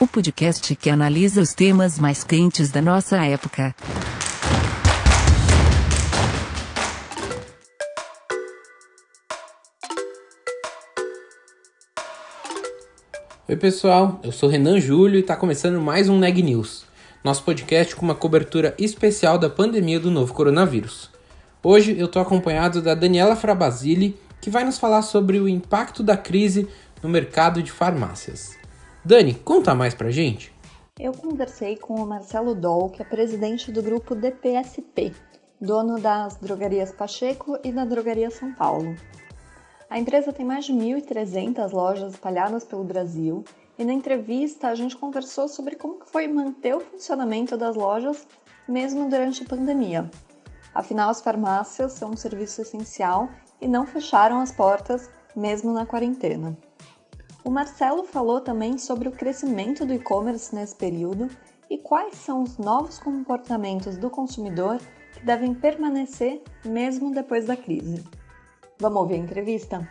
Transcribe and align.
o 0.00 0.08
podcast 0.08 0.74
que 0.74 0.90
analisa 0.90 1.40
os 1.40 1.54
temas 1.54 1.98
mais 1.98 2.24
quentes 2.24 2.70
da 2.70 2.82
nossa 2.82 3.24
época. 3.24 3.74
Oi 13.46 13.56
pessoal, 13.56 14.20
eu 14.24 14.32
sou 14.32 14.48
Renan 14.48 14.80
Júlio 14.80 15.16
e 15.16 15.20
está 15.20 15.36
começando 15.36 15.80
mais 15.80 16.08
um 16.08 16.18
Neg 16.18 16.42
News, 16.42 16.84
nosso 17.22 17.44
podcast 17.44 17.94
com 17.94 18.04
uma 18.04 18.14
cobertura 18.14 18.74
especial 18.78 19.38
da 19.38 19.48
pandemia 19.48 20.00
do 20.00 20.10
novo 20.10 20.34
coronavírus. 20.34 21.10
Hoje 21.62 21.96
eu 21.96 22.06
estou 22.06 22.20
acompanhado 22.20 22.82
da 22.82 22.94
Daniela 22.94 23.36
Frabasile, 23.36 24.18
que 24.40 24.50
vai 24.50 24.64
nos 24.64 24.78
falar 24.78 25.02
sobre 25.02 25.38
o 25.38 25.48
impacto 25.48 26.02
da 26.02 26.16
crise 26.16 26.66
no 27.00 27.08
mercado 27.08 27.62
de 27.62 27.70
farmácias. 27.70 28.63
Dani, 29.06 29.34
conta 29.34 29.74
mais 29.74 29.92
pra 29.92 30.10
gente. 30.10 30.50
Eu 30.98 31.12
conversei 31.12 31.76
com 31.76 31.94
o 31.96 32.06
Marcelo 32.06 32.54
Doll, 32.54 32.88
que 32.88 33.02
é 33.02 33.04
presidente 33.04 33.70
do 33.70 33.82
grupo 33.82 34.14
DPSP, 34.14 35.12
dono 35.60 36.00
das 36.00 36.36
drogarias 36.36 36.90
Pacheco 36.90 37.58
e 37.62 37.70
da 37.70 37.84
drogaria 37.84 38.30
São 38.30 38.54
Paulo. 38.54 38.96
A 39.90 39.98
empresa 39.98 40.32
tem 40.32 40.46
mais 40.46 40.64
de 40.64 40.72
1.300 40.72 41.70
lojas 41.70 42.14
espalhadas 42.14 42.64
pelo 42.64 42.82
Brasil 42.82 43.44
e 43.78 43.84
na 43.84 43.92
entrevista 43.92 44.68
a 44.68 44.74
gente 44.74 44.96
conversou 44.96 45.48
sobre 45.48 45.76
como 45.76 45.98
foi 46.06 46.26
manter 46.26 46.74
o 46.74 46.80
funcionamento 46.80 47.58
das 47.58 47.76
lojas 47.76 48.26
mesmo 48.66 49.10
durante 49.10 49.42
a 49.42 49.46
pandemia. 49.46 50.10
Afinal, 50.74 51.10
as 51.10 51.20
farmácias 51.20 51.92
são 51.92 52.12
um 52.12 52.16
serviço 52.16 52.62
essencial 52.62 53.28
e 53.60 53.68
não 53.68 53.86
fecharam 53.86 54.40
as 54.40 54.50
portas 54.50 55.10
mesmo 55.36 55.74
na 55.74 55.84
quarentena. 55.84 56.56
O 57.44 57.50
Marcelo 57.50 58.04
falou 58.04 58.40
também 58.40 58.78
sobre 58.78 59.06
o 59.06 59.12
crescimento 59.12 59.84
do 59.84 59.92
e-commerce 59.92 60.54
nesse 60.54 60.74
período 60.74 61.28
e 61.68 61.76
quais 61.76 62.14
são 62.14 62.42
os 62.42 62.56
novos 62.56 62.98
comportamentos 62.98 63.98
do 63.98 64.08
consumidor 64.08 64.78
que 65.12 65.22
devem 65.22 65.54
permanecer 65.54 66.42
mesmo 66.64 67.12
depois 67.12 67.46
da 67.46 67.54
crise. 67.54 68.02
Vamos 68.80 69.02
ouvir 69.02 69.16
a 69.16 69.18
entrevista? 69.18 69.86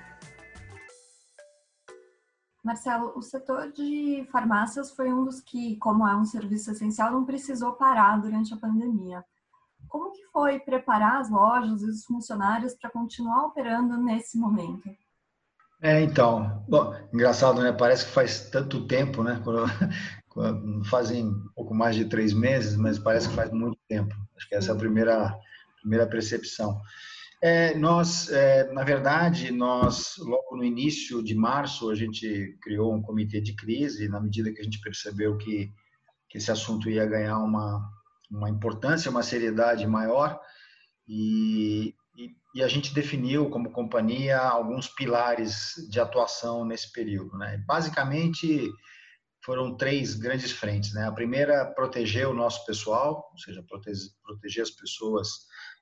Marcelo, 2.63 3.13
o 3.15 3.21
setor 3.21 3.71
de 3.71 4.27
farmácias 4.31 4.89
foi 4.89 5.13
um 5.13 5.23
dos 5.23 5.39
que, 5.39 5.75
como 5.77 6.07
é 6.07 6.15
um 6.15 6.25
serviço 6.25 6.71
essencial, 6.71 7.11
não 7.11 7.23
precisou 7.23 7.73
parar 7.73 8.19
durante 8.19 8.51
a 8.51 8.57
pandemia. 8.57 9.23
Como 9.87 10.11
que 10.11 10.25
foi 10.31 10.59
preparar 10.59 11.21
as 11.21 11.29
lojas 11.29 11.83
e 11.83 11.85
os 11.85 12.03
funcionários 12.03 12.73
para 12.73 12.89
continuar 12.89 13.45
operando 13.45 13.95
nesse 13.97 14.39
momento? 14.39 14.89
É, 15.83 16.01
então, 16.01 16.63
bom, 16.65 16.95
engraçado, 17.13 17.61
né? 17.61 17.73
Parece 17.73 18.05
que 18.05 18.11
faz 18.11 18.49
tanto 18.49 18.87
tempo, 18.87 19.21
né? 19.21 19.41
Quando, 19.43 19.65
quando, 20.29 20.85
fazem 20.85 21.25
um 21.25 21.49
pouco 21.53 21.75
mais 21.75 21.93
de 21.93 22.05
três 22.05 22.31
meses, 22.31 22.77
mas 22.77 22.97
parece 22.97 23.27
que 23.27 23.35
faz 23.35 23.51
muito 23.51 23.77
tempo. 23.89 24.15
Acho 24.37 24.47
que 24.47 24.55
essa 24.55 24.71
é 24.71 24.73
a 24.73 24.77
primeira, 24.77 25.37
primeira 25.81 26.07
percepção. 26.07 26.81
É, 27.41 27.75
nós, 27.75 28.31
é, 28.31 28.71
na 28.71 28.85
verdade, 28.85 29.51
nós, 29.51 30.15
logo 30.19 30.55
no 30.55 30.63
início 30.63 31.21
de 31.21 31.35
março, 31.35 31.89
a 31.89 31.95
gente 31.95 32.57
criou 32.61 32.95
um 32.95 33.01
comitê 33.01 33.41
de 33.41 33.53
crise, 33.53 34.07
na 34.07 34.21
medida 34.21 34.53
que 34.53 34.61
a 34.61 34.63
gente 34.63 34.79
percebeu 34.79 35.35
que, 35.35 35.69
que 36.29 36.37
esse 36.37 36.49
assunto 36.49 36.89
ia 36.89 37.05
ganhar 37.05 37.39
uma, 37.39 37.85
uma 38.31 38.49
importância, 38.49 39.11
uma 39.11 39.21
seriedade 39.21 39.85
maior, 39.85 40.39
e, 41.05 41.93
e 42.53 42.61
a 42.61 42.67
gente 42.67 42.93
definiu 42.93 43.49
como 43.49 43.71
companhia 43.71 44.39
alguns 44.39 44.87
pilares 44.87 45.73
de 45.89 45.99
atuação 45.99 46.63
nesse 46.63 46.91
período. 46.91 47.35
Né? 47.37 47.63
Basicamente, 47.65 48.71
foram 49.43 49.75
três 49.75 50.13
grandes 50.13 50.51
frentes. 50.51 50.93
Né? 50.93 51.07
A 51.07 51.11
primeira, 51.11 51.65
proteger 51.73 52.27
o 52.27 52.33
nosso 52.33 52.63
pessoal, 52.65 53.29
ou 53.31 53.37
seja, 53.39 53.65
proteger 54.23 54.61
as 54.61 54.69
pessoas 54.69 55.29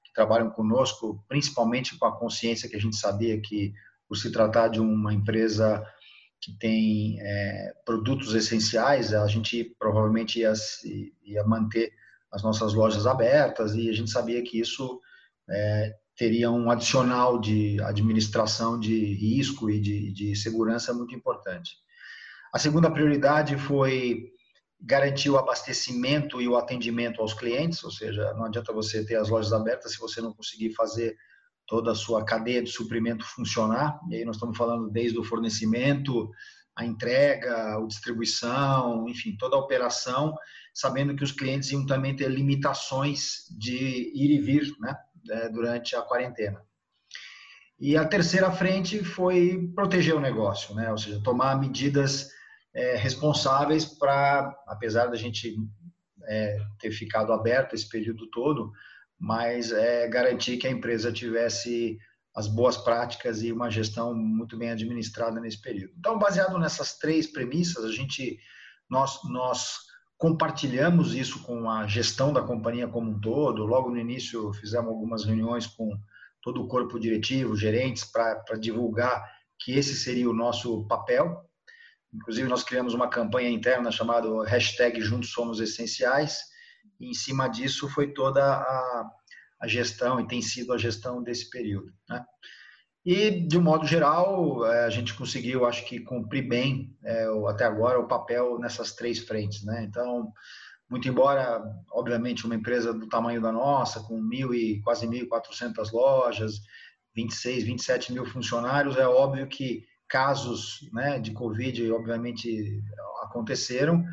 que 0.06 0.14
trabalham 0.14 0.50
conosco, 0.50 1.24
principalmente 1.28 1.98
com 1.98 2.06
a 2.06 2.18
consciência 2.18 2.70
que 2.70 2.78
a 2.78 2.82
gente 2.82 2.96
sabia 2.96 3.40
que, 3.42 3.74
por 4.08 4.16
se 4.16 4.32
tratar 4.32 4.70
de 4.70 4.80
uma 4.80 5.14
empresa 5.14 5.86
que 6.42 6.58
tem 6.58 7.20
é, 7.22 7.74
produtos 7.86 8.34
essenciais, 8.34 9.14
a 9.14 9.28
gente 9.28 9.76
provavelmente 9.78 10.40
ia, 10.40 10.54
ia 11.24 11.44
manter 11.44 11.92
as 12.32 12.42
nossas 12.42 12.74
lojas 12.74 13.06
abertas 13.06 13.76
e 13.76 13.90
a 13.90 13.94
gente 13.94 14.10
sabia 14.10 14.42
que 14.42 14.60
isso 14.60 15.00
é, 15.50 15.94
teria 16.22 16.52
um 16.52 16.70
adicional 16.70 17.40
de 17.40 17.82
administração 17.82 18.80
de 18.80 19.16
risco 19.16 19.72
e 19.72 19.82
de, 19.82 20.12
de 20.12 20.36
segurança 20.36 20.94
muito 20.94 21.16
importante. 21.16 21.72
A 22.54 22.60
segunda 22.60 22.92
prioridade 22.92 23.58
foi 23.58 24.26
garantir 24.80 25.32
o 25.32 25.38
abastecimento 25.40 26.40
e 26.40 26.48
o 26.48 26.56
atendimento 26.56 27.22
aos 27.22 27.34
clientes, 27.34 27.84
ou 27.84 27.90
seja, 27.90 28.36
não 28.36 28.46
adianta 28.46 28.72
você 28.72 29.04
ter 29.04 29.16
as 29.16 29.30
lojas 29.30 29.52
abertas 29.52 29.94
se 29.94 30.00
você 30.00 30.22
não 30.22 30.32
conseguir 30.32 30.76
fazer 30.76 31.18
toda 31.66 31.92
a 31.92 31.96
sua 31.96 32.24
cadeia 32.24 32.62
de 32.62 32.70
suprimento 32.70 33.26
funcionar. 33.26 34.00
E 34.12 34.18
aí 34.18 34.24
nós 34.24 34.36
estamos 34.36 34.56
falando 34.56 34.92
desde 34.92 35.18
o 35.18 35.24
fornecimento, 35.24 36.30
a 36.76 36.86
entrega, 36.86 37.78
a 37.78 37.88
distribuição, 37.88 39.10
enfim, 39.10 39.36
toda 39.40 39.56
a 39.56 39.60
operação, 39.60 40.36
sabendo 40.72 41.16
que 41.16 41.24
os 41.24 41.32
clientes 41.32 41.72
iam 41.72 41.84
também 41.84 42.16
ter 42.16 42.30
limitações 42.30 43.48
de 43.58 44.12
ir 44.14 44.38
e 44.38 44.40
vir, 44.40 44.72
né? 44.80 44.96
Né, 45.26 45.50
durante 45.50 45.96
a 45.96 46.02
quarentena. 46.02 46.62
E 47.80 47.98
a 47.98 48.06
terceira 48.06 48.52
frente 48.52 49.04
foi 49.04 49.72
proteger 49.74 50.16
o 50.16 50.20
negócio, 50.20 50.76
né? 50.76 50.92
ou 50.92 50.98
seja, 50.98 51.22
tomar 51.24 51.60
medidas 51.60 52.30
é, 52.76 52.96
responsáveis 52.96 53.86
para, 53.86 54.56
apesar 54.68 55.08
da 55.08 55.16
gente 55.16 55.56
é, 56.28 56.58
ter 56.80 56.92
ficado 56.92 57.34
aberto 57.34 57.74
esse 57.74 57.90
período 57.90 58.30
todo, 58.30 58.72
mas 59.20 59.72
é, 59.72 60.08
garantir 60.08 60.58
que 60.58 60.68
a 60.68 60.72
empresa 60.72 61.12
tivesse 61.12 61.98
as 62.36 62.48
boas 62.48 62.78
práticas 62.78 63.42
e 63.42 63.52
uma 63.52 63.70
gestão 63.70 64.14
muito 64.14 64.58
bem 64.58 64.72
administrada 64.72 65.40
nesse 65.40 65.60
período. 65.60 65.94
Então, 65.98 66.18
baseado 66.18 66.58
nessas 66.58 66.98
três 66.98 67.28
premissas, 67.28 67.84
a 67.84 67.92
gente 67.92 68.40
nós 68.90 69.20
nós 69.30 69.78
compartilhamos 70.22 71.16
isso 71.16 71.42
com 71.42 71.68
a 71.68 71.88
gestão 71.88 72.32
da 72.32 72.44
companhia 72.44 72.88
como 72.88 73.10
um 73.10 73.20
todo. 73.20 73.66
Logo 73.66 73.90
no 73.90 73.98
início, 73.98 74.54
fizemos 74.54 74.88
algumas 74.88 75.26
reuniões 75.26 75.66
com 75.66 76.00
todo 76.44 76.62
o 76.62 76.68
corpo 76.68 77.00
diretivo, 77.00 77.56
gerentes, 77.56 78.06
para 78.06 78.56
divulgar 78.60 79.20
que 79.58 79.72
esse 79.74 79.96
seria 79.96 80.30
o 80.30 80.34
nosso 80.34 80.86
papel. 80.88 81.44
Inclusive, 82.14 82.48
nós 82.48 82.62
criamos 82.62 82.94
uma 82.94 83.10
campanha 83.10 83.50
interna 83.50 83.90
chamada 83.90 84.28
hashtag 84.46 85.02
Juntos 85.02 85.32
Somos 85.32 85.60
Essenciais, 85.60 86.44
e 87.00 87.10
em 87.10 87.16
cima 87.16 87.48
disso 87.48 87.90
foi 87.90 88.14
toda 88.14 88.44
a, 88.46 89.10
a 89.60 89.68
gestão, 89.68 90.20
e 90.20 90.28
tem 90.28 90.40
sido 90.40 90.72
a 90.72 90.78
gestão 90.78 91.24
desse 91.24 91.50
período. 91.50 91.92
Né? 92.08 92.24
E, 93.04 93.32
de 93.32 93.58
um 93.58 93.62
modo 93.62 93.86
geral, 93.86 94.66
é, 94.66 94.86
a 94.86 94.90
gente 94.90 95.16
conseguiu, 95.16 95.66
acho 95.66 95.86
que, 95.86 96.00
cumprir 96.00 96.48
bem, 96.48 96.96
é, 97.04 97.26
até 97.48 97.66
agora, 97.66 98.00
o 98.00 98.08
papel 98.08 98.60
nessas 98.60 98.94
três 98.94 99.20
frentes. 99.20 99.64
Né? 99.64 99.84
Então, 99.84 100.32
muito 100.90 101.08
embora, 101.08 101.64
obviamente, 101.92 102.46
uma 102.46 102.56
empresa 102.56 102.94
do 102.94 103.10
tamanho 103.10 103.42
da 103.42 103.52
nossa, 103.52 104.02
com 104.02 104.22
mil 104.22 104.54
e 104.54 104.82
quase 104.82 105.08
1.400 105.08 105.92
lojas, 105.92 106.60
26, 107.16 107.64
27 107.64 108.14
mil 108.14 108.26
funcionários, 108.26 108.98
é 108.98 109.08
óbvio 109.08 109.48
que 109.48 109.84
casos 110.08 110.80
né, 110.92 111.18
de 111.20 111.32
Covid, 111.32 111.92
obviamente, 111.92 112.84
aconteceram, 113.24 114.04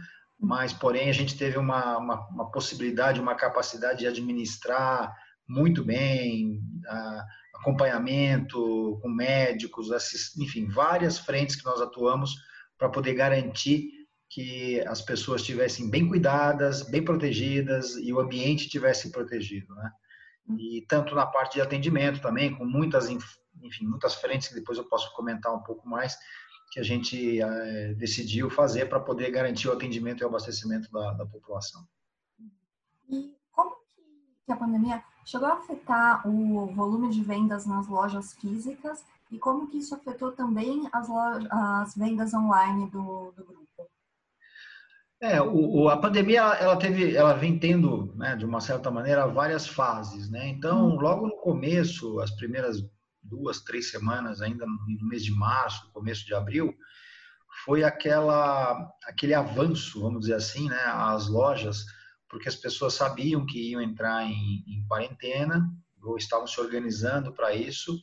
mas, 0.41 0.73
porém, 0.73 1.11
a 1.11 1.13
gente 1.13 1.37
teve 1.37 1.59
uma, 1.59 1.99
uma, 1.99 2.29
uma 2.29 2.51
possibilidade, 2.51 3.21
uma 3.21 3.35
capacidade 3.35 3.99
de 3.99 4.07
administrar 4.07 5.13
muito 5.49 5.83
bem, 5.83 6.61
acompanhamento 7.55 8.99
com 9.03 9.09
médicos, 9.09 9.89
enfim, 10.37 10.67
várias 10.69 11.19
frentes 11.19 11.57
que 11.57 11.65
nós 11.65 11.81
atuamos 11.81 12.35
para 12.77 12.89
poder 12.89 13.15
garantir 13.15 13.91
que 14.31 14.81
as 14.83 15.01
pessoas 15.01 15.41
estivessem 15.41 15.89
bem 15.91 16.07
cuidadas, 16.07 16.83
bem 16.83 17.03
protegidas 17.03 17.97
e 17.97 18.13
o 18.13 18.21
ambiente 18.21 18.67
estivesse 18.67 19.11
protegido, 19.11 19.75
né? 19.75 19.91
E 20.59 20.85
tanto 20.89 21.15
na 21.15 21.27
parte 21.27 21.55
de 21.55 21.61
atendimento 21.61 22.21
também, 22.21 22.55
com 22.55 22.65
muitas, 22.65 23.09
enfim, 23.09 23.87
muitas 23.87 24.15
frentes 24.15 24.49
que 24.49 24.55
depois 24.55 24.79
eu 24.79 24.85
posso 24.85 25.15
comentar 25.15 25.55
um 25.55 25.63
pouco 25.63 25.87
mais, 25.89 26.17
que 26.71 26.81
a 26.81 26.83
gente 26.83 27.41
é, 27.41 27.95
decidiu 27.95 28.51
fazer 28.51 28.87
para 28.87 29.01
poder 29.01 29.31
garantir 29.31 29.69
o 29.69 29.73
atendimento 29.73 30.21
e 30.21 30.25
o 30.25 30.29
abastecimento 30.29 30.91
da, 30.91 31.13
da 31.15 31.27
população. 31.27 31.87
E 33.11 33.35
como 33.51 33.75
que 34.45 34.53
a 34.53 34.57
pandemia 34.57 35.03
chegou 35.29 35.47
a 35.47 35.59
afetar 35.59 36.27
o 36.27 36.67
volume 36.69 37.11
de 37.11 37.23
vendas 37.23 37.67
nas 37.67 37.87
lojas 37.87 38.33
físicas 38.33 39.05
e 39.31 39.39
como 39.39 39.69
que 39.69 39.77
isso 39.77 39.95
afetou 39.95 40.33
também 40.33 40.89
as, 40.91 41.07
lojas, 41.07 41.47
as 41.51 41.95
vendas 41.95 42.33
online 42.33 42.91
do, 42.91 43.31
do 43.37 43.45
grupo? 43.45 43.91
É, 45.21 45.43
o, 45.43 45.83
o, 45.83 45.89
a 45.91 45.99
pandemia 45.99 46.41
ela 46.41 46.79
teve, 46.79 47.15
ela 47.15 47.35
vem 47.35 47.59
tendo, 47.59 48.15
né, 48.17 48.37
de 48.37 48.47
uma 48.47 48.61
certa 48.61 48.91
maneira, 48.91 49.27
várias 49.27 49.67
fases, 49.67 50.31
né? 50.31 50.49
Então, 50.49 50.89
hum. 50.89 50.99
logo 50.99 51.27
no 51.27 51.37
começo, 51.43 52.21
as 52.21 52.31
primeiras 52.31 52.79
duas, 53.23 53.61
três 53.61 53.91
semanas, 53.91 54.41
ainda 54.41 54.65
no 54.65 55.09
mês 55.09 55.23
de 55.23 55.33
março, 55.33 55.93
começo 55.93 56.25
de 56.25 56.35
abril, 56.35 56.75
foi 57.67 57.85
aquela, 57.85 58.91
aquele 59.05 59.35
avanço, 59.35 60.01
vamos 60.01 60.21
dizer 60.21 60.35
assim, 60.35 60.71
né, 60.71 60.81
às 60.87 61.29
lojas, 61.29 61.85
porque 62.29 62.49
as 62.49 62.57
pessoas 62.57 62.95
sabiam 62.95 63.47
que 63.47 63.71
iam 63.71 63.81
entrar 63.81 64.25
em, 64.25 64.65
em 64.67 64.85
quarentena 64.87 65.69
ou 66.03 66.17
estavam 66.17 66.47
se 66.47 66.61
organizando 66.61 67.33
para 67.33 67.55
isso 67.55 68.01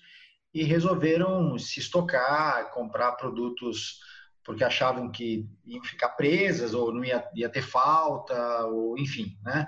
e 0.54 0.64
resolveram 0.64 1.58
se 1.58 1.80
estocar, 1.80 2.72
comprar 2.72 3.14
produtos 3.14 4.00
porque 4.46 4.64
achavam 4.64 5.12
que 5.12 5.50
iam 5.66 5.84
ficar 5.84 6.10
presas 6.10 6.74
ou 6.74 6.94
não 6.94 7.04
ia, 7.04 7.28
ia 7.34 7.50
ter 7.50 7.64
falta, 7.64 8.66
ou 8.68 8.98
enfim, 8.98 9.38
né? 9.44 9.68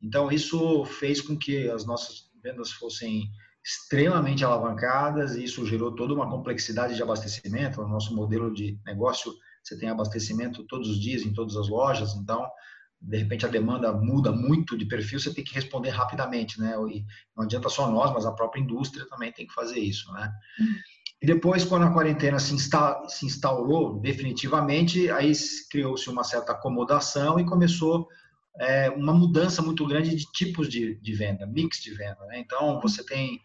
Então 0.00 0.30
isso 0.30 0.84
fez 0.84 1.20
com 1.20 1.36
que 1.36 1.68
as 1.70 1.84
nossas 1.86 2.30
vendas 2.42 2.70
fossem 2.70 3.28
extremamente 3.64 4.44
alavancadas 4.44 5.34
e 5.34 5.44
isso 5.44 5.66
gerou 5.66 5.94
toda 5.94 6.14
uma 6.14 6.28
complexidade 6.28 6.94
de 6.94 7.02
abastecimento. 7.02 7.80
O 7.80 7.88
nosso 7.88 8.14
modelo 8.14 8.52
de 8.52 8.78
negócio, 8.84 9.34
você 9.62 9.78
tem 9.78 9.88
abastecimento 9.88 10.64
todos 10.64 10.88
os 10.88 11.00
dias 11.00 11.22
em 11.22 11.32
todas 11.32 11.56
as 11.56 11.68
lojas, 11.68 12.14
então 12.14 12.48
de 13.00 13.16
repente 13.16 13.46
a 13.46 13.48
demanda 13.48 13.92
muda 13.92 14.32
muito 14.32 14.76
de 14.76 14.84
perfil, 14.84 15.20
você 15.20 15.32
tem 15.32 15.44
que 15.44 15.54
responder 15.54 15.90
rapidamente, 15.90 16.60
né? 16.60 16.74
E 16.90 17.04
não 17.36 17.44
adianta 17.44 17.68
só 17.68 17.90
nós, 17.90 18.12
mas 18.12 18.26
a 18.26 18.32
própria 18.32 18.60
indústria 18.60 19.06
também 19.08 19.32
tem 19.32 19.46
que 19.46 19.54
fazer 19.54 19.78
isso, 19.78 20.12
né? 20.12 20.32
E 21.20 21.26
depois, 21.26 21.64
quando 21.64 21.84
a 21.84 21.92
quarentena 21.92 22.38
se, 22.38 22.54
insta, 22.54 23.02
se 23.08 23.26
instaurou 23.26 24.00
definitivamente, 24.00 25.10
aí 25.10 25.32
criou-se 25.70 26.08
uma 26.08 26.22
certa 26.22 26.52
acomodação 26.52 27.40
e 27.40 27.44
começou 27.46 28.08
é, 28.60 28.90
uma 28.90 29.12
mudança 29.12 29.60
muito 29.60 29.86
grande 29.86 30.14
de 30.14 30.24
tipos 30.32 30.68
de, 30.68 30.94
de 31.00 31.12
venda, 31.14 31.46
mix 31.46 31.80
de 31.80 31.92
venda. 31.92 32.24
Né? 32.26 32.38
Então, 32.38 32.80
você 32.80 33.04
tem 33.04 33.40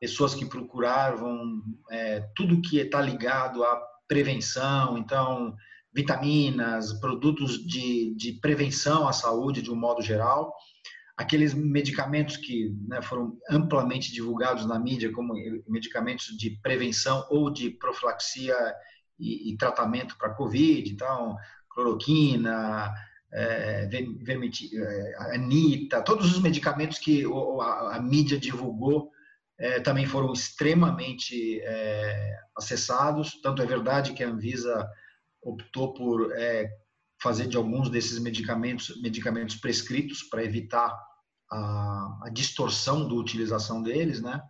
pessoas 0.00 0.34
que 0.34 0.44
procuravam 0.44 1.62
é, 1.90 2.20
tudo 2.36 2.60
que 2.60 2.78
está 2.78 3.00
ligado 3.00 3.64
à 3.64 3.80
prevenção, 4.06 4.98
então, 4.98 5.56
vitaminas, 5.92 6.92
produtos 6.94 7.64
de, 7.66 8.14
de 8.14 8.32
prevenção 8.40 9.06
à 9.06 9.12
saúde 9.12 9.62
de 9.62 9.70
um 9.70 9.76
modo 9.76 10.02
geral 10.02 10.52
aqueles 11.16 11.54
medicamentos 11.54 12.36
que 12.36 12.74
né, 12.86 13.00
foram 13.02 13.38
amplamente 13.48 14.12
divulgados 14.12 14.66
na 14.66 14.78
mídia 14.78 15.12
como 15.12 15.34
medicamentos 15.68 16.36
de 16.36 16.58
prevenção 16.62 17.26
ou 17.30 17.50
de 17.50 17.70
profilaxia 17.70 18.56
e, 19.18 19.52
e 19.52 19.56
tratamento 19.56 20.16
para 20.18 20.34
Covid, 20.34 20.90
então, 20.90 21.36
cloroquina, 21.70 22.92
é, 23.32 23.88
é, 23.88 25.34
anita, 25.34 26.02
todos 26.02 26.32
os 26.32 26.42
medicamentos 26.42 26.98
que 26.98 27.24
a, 27.60 27.96
a 27.96 28.00
mídia 28.00 28.38
divulgou 28.38 29.10
é, 29.58 29.80
também 29.80 30.06
foram 30.06 30.32
extremamente 30.32 31.62
acessados. 32.56 33.40
Tanto 33.40 33.62
é 33.62 33.66
verdade 33.66 34.12
que 34.12 34.24
a 34.24 34.28
Anvisa 34.28 34.88
optou 35.42 35.92
por 35.92 36.32
é, 36.32 36.68
fazer 37.20 37.46
de 37.46 37.56
alguns 37.56 37.90
desses 37.90 38.18
medicamentos 38.18 39.00
medicamentos 39.00 39.56
prescritos 39.56 40.22
para 40.22 40.44
evitar 40.44 40.96
a, 41.50 42.18
a, 42.24 42.30
distorção 42.32 43.06
da 43.06 43.14
utilização 43.14 43.82
deles, 43.82 44.20
né? 44.20 44.40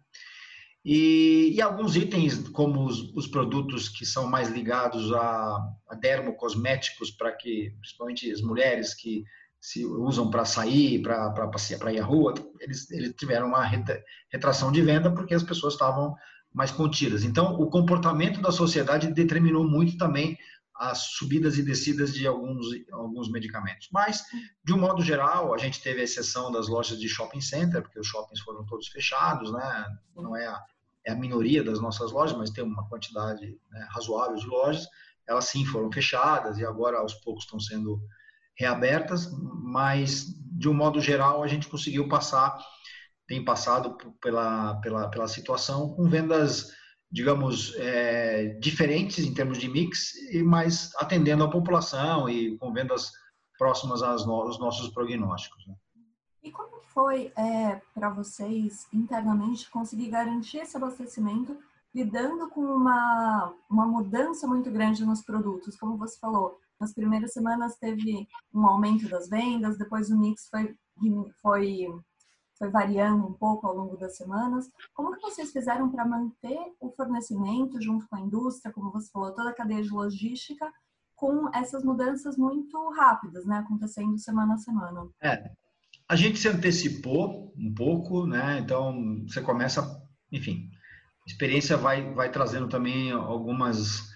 E, 0.85 1.53
e 1.55 1.63
alguns 1.63 1.95
itens, 1.95 2.49
como 2.49 2.85
os, 2.85 3.13
os, 3.15 3.29
produtos 3.29 3.89
que 3.89 4.05
são 4.05 4.27
mais 4.27 4.49
ligados 4.49 5.13
a, 5.13 5.57
a 5.89 5.95
dermocosméticos, 5.95 7.13
para 7.13 7.31
que, 7.33 7.73
principalmente 7.79 8.31
as 8.31 8.41
mulheres 8.41 8.93
que 8.93 9.23
se 9.61 9.85
usam 9.87 10.29
para 10.29 10.45
sair, 10.45 11.01
para 11.01 11.47
passear, 11.49 11.79
para 11.79 11.93
ir 11.93 12.01
à 12.01 12.05
rua, 12.05 12.35
eles, 12.59 12.91
eles 12.91 13.15
tiveram 13.17 13.47
uma 13.47 13.65
retração 14.33 14.73
de 14.73 14.83
venda 14.83 15.13
porque 15.13 15.35
as 15.35 15.45
pessoas 15.45 15.75
estavam 15.75 16.17
mais 16.53 16.73
contidas. 16.73 17.23
Então, 17.23 17.55
o 17.55 17.71
comportamento 17.71 18.41
da 18.41 18.51
sociedade 18.51 19.13
determinou 19.13 19.65
muito 19.65 19.97
também 19.97 20.37
as 20.75 20.99
subidas 20.99 21.59
e 21.59 21.63
descidas 21.63 22.13
de 22.13 22.27
alguns, 22.27 22.67
alguns 22.93 23.31
medicamentos. 23.31 23.89
Mas, 23.93 24.25
de 24.65 24.73
um 24.73 24.79
modo 24.79 25.03
geral, 25.03 25.55
a 25.55 25.59
gente 25.59 25.83
teve 25.83 26.01
a 26.01 26.05
exceção 26.05 26.51
das 26.51 26.69
lojas 26.69 26.99
de 26.99 27.09
shopping 27.09 27.41
center, 27.41 27.83
porque 27.83 28.01
os 28.01 28.07
shoppings 28.07 28.41
foram 28.41 28.65
todos 28.65 28.89
fechados, 28.89 29.53
né? 29.53 29.99
não 30.17 30.37
é 30.37 30.47
a, 30.47 30.63
é 31.05 31.13
a 31.13 31.17
minoria 31.17 31.63
das 31.63 31.81
nossas 31.81 32.11
lojas, 32.11 32.37
mas 32.37 32.51
tem 32.51 32.65
uma 32.65 32.89
quantidade 32.89 33.59
né, 33.71 33.89
razoável 33.91 34.37
de 34.37 34.47
lojas. 34.47 34.87
Elas 35.29 35.45
sim 35.47 35.65
foram 35.65 35.93
fechadas 35.93 36.59
e 36.59 36.65
agora 36.65 36.99
aos 36.99 37.15
poucos 37.15 37.45
estão 37.45 37.61
sendo 37.61 38.01
reabertas, 38.57 39.31
mas 39.63 40.27
de 40.59 40.69
um 40.69 40.75
modo 40.75 41.01
geral 41.01 41.43
a 41.43 41.47
gente 41.47 41.69
conseguiu 41.69 42.09
passar, 42.09 42.59
tem 43.27 43.45
passado 43.45 43.97
pela, 44.21 44.81
pela, 44.81 45.09
pela 45.09 45.29
situação 45.29 45.95
com 45.95 46.09
vendas 46.09 46.73
digamos, 47.13 47.75
é, 47.77 48.57
diferentes 48.59 49.25
em 49.25 49.35
termos 49.35 49.59
de 49.59 49.69
mix, 49.69 50.15
mas 50.47 50.91
atendendo 50.97 51.45
a 51.45 51.51
população 51.51 52.27
e 52.27 52.57
com 52.57 52.73
vendas 52.73 53.13
próximas 53.59 54.03
aos 54.03 54.27
nossos 54.27 54.89
prognósticos. 54.89 55.67
Né? 55.67 55.75
E 56.43 56.51
como 56.51 56.81
foi 56.87 57.31
é, 57.37 57.81
para 57.95 58.09
vocês 58.09 58.87
internamente 58.93 59.71
conseguir 59.71 60.09
garantir 60.09 60.59
esse 60.59 60.77
abastecimento 60.77 61.57
lidando 61.95 62.49
com 62.49 62.63
uma, 62.63 63.53
uma 63.71 63.87
mudança 63.87 64.47
muito 64.47 64.71
grande 64.71 65.05
nos 65.05 65.23
produtos? 65.23 65.77
Como 65.77 65.99
você 65.99 66.19
falou, 66.19 66.59
nas 66.81 66.95
primeiras 66.95 67.33
semanas 67.35 67.77
teve 67.77 68.27
um 68.53 68.67
aumento 68.67 69.07
das 69.09 69.29
vendas, 69.29 69.77
depois 69.77 70.11
o 70.11 70.19
mix 70.19 70.49
foi, 70.49 70.75
foi 71.43 71.87
foi 72.59 72.71
variando 72.71 73.27
um 73.27 73.33
pouco 73.33 73.67
ao 73.67 73.75
longo 73.75 73.97
das 73.97 74.17
semanas. 74.17 74.71
Como 74.95 75.15
que 75.15 75.21
vocês 75.21 75.53
fizeram 75.53 75.91
para 75.91 76.07
manter 76.07 76.59
o 76.81 76.91
fornecimento 76.91 77.81
junto 77.81 78.09
com 78.09 78.17
a 78.17 78.21
indústria, 78.21 78.73
como 78.73 78.91
você 78.91 79.11
falou, 79.11 79.33
toda 79.33 79.51
a 79.51 79.55
cadeia 79.55 79.83
de 79.83 79.91
logística, 79.91 80.71
com 81.17 81.49
essas 81.55 81.85
mudanças 81.85 82.37
muito 82.37 82.91
rápidas, 82.91 83.45
né, 83.47 83.59
acontecendo 83.59 84.19
semana 84.19 84.55
a 84.55 84.59
semana? 84.59 85.09
É, 85.23 85.53
a 86.09 86.17
gente 86.17 86.39
se 86.39 86.49
antecipou 86.49 87.53
um 87.57 87.73
pouco, 87.73 88.27
né? 88.27 88.59
Então 88.59 89.25
você 89.27 89.41
começa, 89.41 90.03
enfim, 90.31 90.69
a 91.27 91.31
experiência 91.31 91.77
vai 91.77 92.13
vai 92.13 92.31
trazendo 92.31 92.69
também 92.69 93.13
algumas 93.13 94.11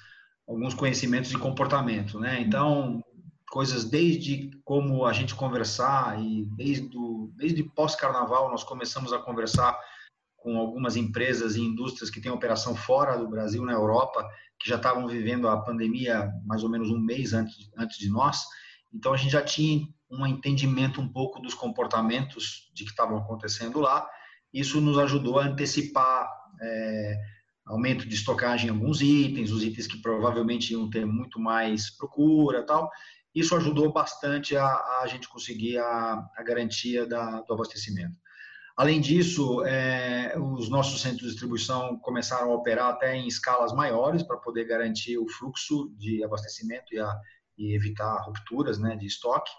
alguns 0.46 0.74
conhecimentos 0.74 1.30
de 1.30 1.38
comportamento, 1.38 2.18
né? 2.20 2.40
Então 2.40 3.02
coisas 3.50 3.84
desde 3.84 4.50
como 4.64 5.04
a 5.04 5.12
gente 5.12 5.34
conversar 5.34 6.20
e 6.20 6.44
desde, 6.56 6.88
desde 7.36 7.62
pós-carnaval 7.62 8.50
nós 8.50 8.64
começamos 8.64 9.12
a 9.12 9.18
conversar 9.18 9.78
com 10.36 10.58
algumas 10.58 10.96
empresas 10.96 11.56
e 11.56 11.60
indústrias 11.60 12.10
que 12.10 12.20
têm 12.20 12.30
operação 12.30 12.74
fora 12.76 13.16
do 13.16 13.28
Brasil, 13.28 13.64
na 13.64 13.72
Europa, 13.72 14.28
que 14.60 14.68
já 14.68 14.76
estavam 14.76 15.06
vivendo 15.06 15.48
a 15.48 15.60
pandemia 15.60 16.32
mais 16.44 16.62
ou 16.62 16.70
menos 16.70 16.90
um 16.90 16.98
mês 16.98 17.32
antes, 17.32 17.70
antes 17.76 17.98
de 17.98 18.08
nós. 18.08 18.44
Então 18.92 19.12
a 19.12 19.16
gente 19.16 19.32
já 19.32 19.42
tinha 19.42 19.86
um 20.10 20.26
entendimento 20.26 21.00
um 21.00 21.08
pouco 21.08 21.40
dos 21.40 21.54
comportamentos 21.54 22.70
de 22.74 22.84
que 22.84 22.90
estavam 22.90 23.18
acontecendo 23.18 23.80
lá. 23.80 24.08
Isso 24.52 24.80
nos 24.80 24.98
ajudou 24.98 25.38
a 25.38 25.46
antecipar 25.46 26.30
é, 26.62 27.16
aumento 27.66 28.08
de 28.08 28.14
estocagem 28.14 28.68
em 28.68 28.70
alguns 28.70 29.00
itens, 29.00 29.50
os 29.50 29.62
itens 29.62 29.86
que 29.86 30.00
provavelmente 30.00 30.72
iam 30.72 30.88
ter 30.88 31.04
muito 31.04 31.40
mais 31.40 31.90
procura, 31.90 32.64
tal. 32.64 32.90
Isso 33.36 33.54
ajudou 33.54 33.92
bastante 33.92 34.56
a, 34.56 34.66
a 35.02 35.06
gente 35.06 35.28
conseguir 35.28 35.76
a, 35.76 36.26
a 36.34 36.42
garantia 36.42 37.06
da, 37.06 37.42
do 37.42 37.52
abastecimento. 37.52 38.16
Além 38.74 38.98
disso, 38.98 39.62
é, 39.66 40.34
os 40.38 40.70
nossos 40.70 41.02
centros 41.02 41.20
de 41.20 41.28
distribuição 41.28 41.98
começaram 41.98 42.50
a 42.50 42.54
operar 42.54 42.88
até 42.88 43.14
em 43.14 43.26
escalas 43.26 43.74
maiores 43.74 44.22
para 44.22 44.38
poder 44.38 44.64
garantir 44.64 45.18
o 45.18 45.28
fluxo 45.28 45.94
de 45.98 46.24
abastecimento 46.24 46.94
e, 46.94 46.98
a, 46.98 47.14
e 47.58 47.74
evitar 47.74 48.22
rupturas 48.22 48.78
né, 48.78 48.96
de 48.96 49.04
estoque. 49.04 49.50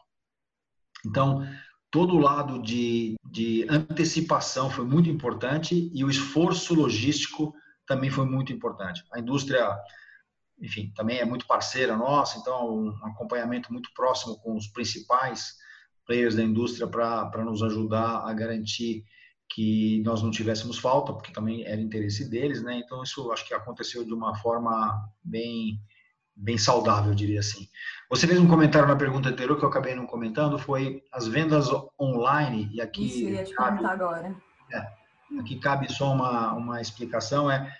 Então, 1.05 1.47
todo 1.91 2.15
o 2.15 2.19
lado 2.19 2.59
de, 2.59 3.15
de 3.31 3.67
antecipação 3.69 4.71
foi 4.71 4.85
muito 4.85 5.07
importante 5.07 5.91
e 5.93 6.03
o 6.03 6.09
esforço 6.09 6.73
logístico 6.73 7.53
também 7.85 8.09
foi 8.09 8.25
muito 8.25 8.51
importante. 8.51 9.03
A 9.13 9.19
indústria 9.19 9.69
enfim, 10.59 10.91
também 10.95 11.19
é 11.19 11.25
muito 11.25 11.45
parceira 11.45 11.95
nossa, 11.95 12.39
então 12.39 12.75
um 12.75 13.05
acompanhamento 13.05 13.71
muito 13.71 13.89
próximo 13.93 14.37
com 14.39 14.55
os 14.55 14.67
principais 14.67 15.55
players 16.05 16.35
da 16.35 16.43
indústria 16.43 16.87
para 16.87 17.43
nos 17.43 17.61
ajudar 17.61 18.27
a 18.27 18.33
garantir 18.33 19.03
que 19.49 20.01
nós 20.03 20.21
não 20.21 20.31
tivéssemos 20.31 20.77
falta, 20.77 21.13
porque 21.13 21.31
também 21.31 21.65
era 21.65 21.79
interesse 21.79 22.29
deles, 22.29 22.61
né? 22.61 22.79
Então 22.79 23.03
isso 23.03 23.31
acho 23.31 23.47
que 23.47 23.53
aconteceu 23.53 24.03
de 24.03 24.13
uma 24.13 24.35
forma 24.35 25.09
bem 25.23 25.79
bem 26.39 26.57
saudável, 26.57 27.15
diria 27.15 27.39
assim. 27.39 27.67
Você 28.11 28.27
fez 28.27 28.39
um 28.39 28.47
comentário 28.47 28.87
na 28.87 28.95
pergunta 28.95 29.27
anterior 29.27 29.57
que 29.57 29.65
eu 29.65 29.69
acabei 29.69 29.95
não 29.95 30.05
comentando, 30.05 30.59
foi 30.59 31.03
as 31.11 31.27
vendas 31.27 31.67
online, 31.99 32.69
e 32.71 32.79
aqui... 32.79 33.07
Isso, 33.07 33.23
eu 33.23 33.29
ia 33.29 33.43
te 33.43 33.55
comentar 33.55 33.91
agora. 33.91 34.35
É, 34.71 35.39
aqui 35.39 35.59
cabe 35.59 35.91
só 35.91 36.13
uma, 36.13 36.53
uma 36.53 36.79
explicação, 36.79 37.49
é, 37.49 37.75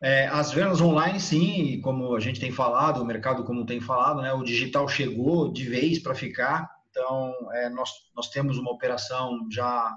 é, 0.00 0.26
as 0.28 0.52
vendas 0.52 0.80
online, 0.80 1.18
sim, 1.18 1.80
como 1.80 2.14
a 2.14 2.20
gente 2.20 2.40
tem 2.40 2.52
falado, 2.52 3.02
o 3.02 3.04
mercado 3.04 3.44
como 3.44 3.66
tem 3.66 3.80
falado, 3.80 4.22
né, 4.22 4.32
o 4.32 4.44
digital 4.44 4.88
chegou 4.88 5.52
de 5.52 5.64
vez 5.68 5.98
para 5.98 6.14
ficar, 6.14 6.70
então 6.90 7.34
é, 7.52 7.68
nós, 7.68 7.90
nós 8.14 8.28
temos 8.30 8.58
uma 8.58 8.70
operação 8.70 9.46
já 9.50 9.96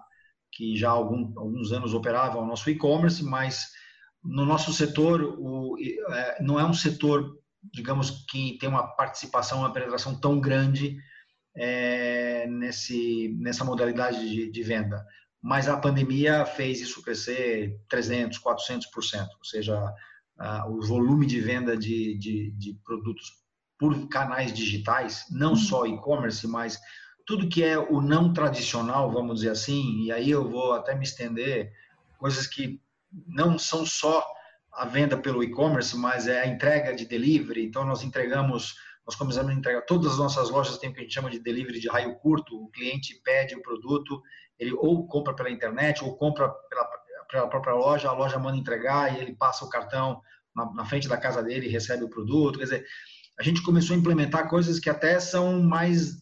que 0.52 0.76
já 0.76 0.90
há 0.90 0.94
algum, 0.94 1.32
alguns 1.40 1.72
anos 1.72 1.94
operava 1.94 2.38
o 2.40 2.46
nosso 2.46 2.70
e-commerce, 2.70 3.24
mas 3.24 3.70
no 4.24 4.46
nosso 4.46 4.74
setor 4.74 5.22
o, 5.40 5.78
é, 5.80 6.44
não 6.44 6.60
é 6.60 6.66
um 6.66 6.74
setor 6.74 7.40
digamos 7.64 8.26
que 8.30 8.58
tem 8.60 8.68
uma 8.68 8.88
participação, 8.88 9.60
uma 9.60 9.74
penetração 9.74 10.20
tão 10.20 10.40
grande 10.40 10.98
é, 11.56 12.48
nesse, 12.48 13.36
nessa 13.40 13.64
modalidade 13.64 14.30
de, 14.30 14.52
de, 14.52 14.64
venda. 14.64 15.06
Mas 15.42 15.68
a 15.68 15.78
pandemia 15.78 16.46
fez 16.46 16.82
isso 16.82 17.02
crescer 17.02 17.80
300, 17.90 18.40
400%, 18.40 19.28
ou 19.38 19.46
seja, 19.46 19.94
a, 20.38 20.68
o 20.68 20.82
volume 20.82 21.26
de 21.26 21.40
venda 21.40 21.76
de, 21.76 22.18
de, 22.18 22.52
de, 22.52 22.74
produtos 22.84 23.42
por 23.80 24.08
canais 24.08 24.54
digitais, 24.54 25.26
não 25.32 25.56
só 25.56 25.82
uhum. 25.82 25.96
e-commerce, 25.96 26.48
mas 26.48 26.80
tudo 27.26 27.50
que 27.50 27.64
é 27.64 27.78
o 27.78 28.02
não 28.02 28.34
tradicional, 28.34 29.12
vamos 29.12 29.38
dizer 29.38 29.52
assim, 29.52 30.04
e 30.04 30.12
aí 30.12 30.30
eu 30.30 30.48
vou 30.50 30.74
até 30.74 30.94
me 30.94 31.04
estender, 31.04 31.72
coisas 32.18 32.46
que 32.46 32.80
não 33.28 33.58
são 33.58 33.86
só 33.86 34.24
a 34.74 34.86
venda 34.86 35.18
pelo 35.18 35.44
e-commerce, 35.44 35.96
mas 35.98 36.28
é 36.28 36.42
a 36.42 36.48
entrega 36.48 36.96
de 36.96 37.06
delivery. 37.06 37.66
Então, 37.66 37.86
nós 37.86 38.04
entregamos, 38.04 38.76
nós 39.12 39.16
começamos 39.16 39.52
a 39.52 39.54
entregar, 39.54 39.82
todas 39.82 40.14
as 40.14 40.18
nossas 40.18 40.50
lojas 40.50 40.78
têm 40.78 40.90
o 40.90 40.94
que 40.94 41.00
a 41.00 41.04
gente 41.04 41.14
chama 41.14 41.30
de 41.30 41.38
delivery 41.38 41.82
de 41.82 41.90
raio 41.90 42.16
curto. 42.20 42.56
O 42.56 42.70
cliente 42.70 43.20
pede 43.26 43.54
o 43.56 43.62
produto, 43.62 44.22
ele 44.58 44.72
ou 44.74 45.06
compra 45.06 45.34
pela 45.34 45.50
internet 45.50 46.02
ou 46.02 46.16
compra 46.16 46.48
pela, 46.50 46.88
pela 47.30 47.48
própria 47.50 47.74
loja, 47.74 48.08
a 48.08 48.14
loja 48.14 48.40
manda 48.40 48.58
entregar 48.58 49.14
e 49.14 49.22
ele 49.22 49.36
passa 49.36 49.66
o 49.66 49.70
cartão 49.70 50.22
na, 50.56 50.74
na 50.74 50.86
frente 50.86 51.10
da 51.10 51.18
casa 51.18 51.44
dele 51.44 51.68
e 51.68 51.70
recebe 51.70 52.06
o 52.06 52.10
produto. 52.10 52.58
Quer 52.58 52.64
dizer, 52.64 52.86
a 53.38 53.44
gente 53.44 53.62
começou 53.62 53.96
a 53.96 54.00
implementar 54.00 54.50
coisas 54.50 54.80
que 54.80 54.90
até 54.90 55.20
são 55.20 55.62
mais 55.62 56.18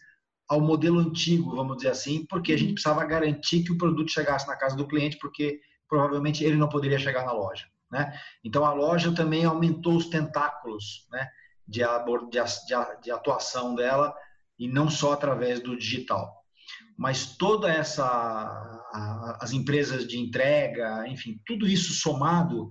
ao 0.48 0.60
modelo 0.60 0.98
antigo, 0.98 1.56
vamos 1.56 1.78
dizer 1.78 1.90
assim, 1.90 2.26
porque 2.26 2.54
a 2.54 2.58
gente 2.58 2.74
precisava 2.74 3.06
garantir 3.06 3.62
que 3.62 3.72
o 3.72 3.78
produto 3.78 4.12
chegasse 4.12 4.48
na 4.48 4.56
casa 4.56 4.76
do 4.76 4.88
cliente, 4.88 5.20
porque 5.20 5.60
provavelmente 5.88 6.44
ele 6.44 6.58
não 6.58 6.68
poderia 6.68 6.98
chegar 6.98 7.24
na 7.24 7.34
loja. 7.34 7.68
Né? 7.92 8.12
Então 8.44 8.66
a 8.66 8.74
loja 8.74 9.14
também 9.14 9.46
aumentou 9.46 9.96
os 9.96 10.08
tentáculos 10.08 11.08
né, 11.12 11.30
de, 11.70 11.82
de, 12.30 13.02
de 13.04 13.12
atuação 13.12 13.76
dela 13.76 14.14
e 14.58 14.68
não 14.68 14.90
só 14.90 15.14
através 15.14 15.62
do 15.62 15.78
digital. 15.78 16.36
Mas 16.98 17.38
toda 17.38 17.72
essa 17.72 18.76
as 19.40 19.54
empresas 19.54 20.08
de 20.08 20.18
entrega, 20.18 21.08
enfim, 21.08 21.40
tudo 21.46 21.68
isso 21.68 21.94
somado, 21.94 22.70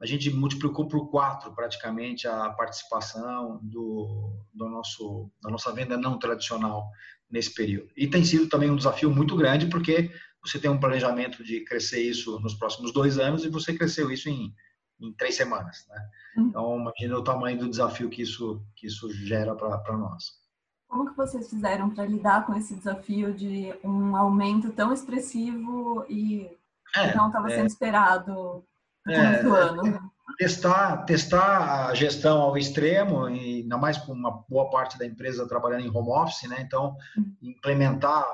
a 0.00 0.06
gente 0.06 0.28
multiplicou 0.28 0.88
por 0.88 1.08
quatro 1.08 1.54
praticamente 1.54 2.26
a 2.26 2.50
participação 2.50 3.60
do, 3.62 4.44
do 4.52 4.68
nosso 4.68 5.30
da 5.40 5.48
nossa 5.48 5.72
venda 5.72 5.96
não 5.96 6.18
tradicional 6.18 6.90
nesse 7.30 7.54
período. 7.54 7.88
E 7.96 8.08
tem 8.08 8.24
sido 8.24 8.48
também 8.48 8.68
um 8.68 8.76
desafio 8.76 9.10
muito 9.10 9.36
grande 9.36 9.66
porque 9.66 10.10
você 10.44 10.58
tem 10.58 10.70
um 10.70 10.80
planejamento 10.80 11.44
de 11.44 11.64
crescer 11.64 12.02
isso 12.02 12.40
nos 12.40 12.54
próximos 12.54 12.92
dois 12.92 13.18
anos 13.18 13.44
e 13.44 13.48
você 13.48 13.72
cresceu 13.72 14.10
isso 14.10 14.28
em, 14.28 14.52
em 15.00 15.12
três 15.12 15.36
semanas. 15.36 15.86
Né? 15.88 16.08
Hum. 16.38 16.46
Então, 16.48 16.78
imagina 16.78 17.18
o 17.18 17.24
tamanho 17.24 17.58
do 17.58 17.68
desafio 17.68 18.08
que 18.08 18.22
isso, 18.22 18.64
que 18.76 18.86
isso 18.86 19.10
gera 19.12 19.54
para 19.54 19.96
nós. 19.96 20.40
Como 20.88 21.10
que 21.10 21.16
vocês 21.16 21.48
fizeram 21.48 21.90
para 21.90 22.04
lidar 22.04 22.44
com 22.44 22.54
esse 22.54 22.74
desafio 22.74 23.32
de 23.32 23.74
um 23.82 24.14
aumento 24.14 24.70
tão 24.72 24.92
expressivo 24.92 26.04
e 26.08 26.50
é, 26.94 27.14
não 27.16 27.28
estava 27.28 27.48
sendo 27.48 27.62
é, 27.62 27.66
esperado 27.66 28.64
no 29.06 29.12
é, 29.12 29.42
do 29.42 29.54
ano? 29.54 30.12
Testar, 30.38 31.04
testar 31.04 31.88
a 31.88 31.94
gestão 31.94 32.40
ao 32.40 32.56
extremo, 32.56 33.28
e 33.28 33.62
ainda 33.62 33.76
mais 33.78 33.98
com 33.98 34.12
uma 34.12 34.44
boa 34.48 34.70
parte 34.70 34.98
da 34.98 35.06
empresa 35.06 35.48
trabalhando 35.48 35.84
em 35.84 35.90
home 35.90 36.10
office, 36.10 36.48
né? 36.48 36.60
Então, 36.60 36.96
hum. 37.16 37.34
implementar 37.40 38.24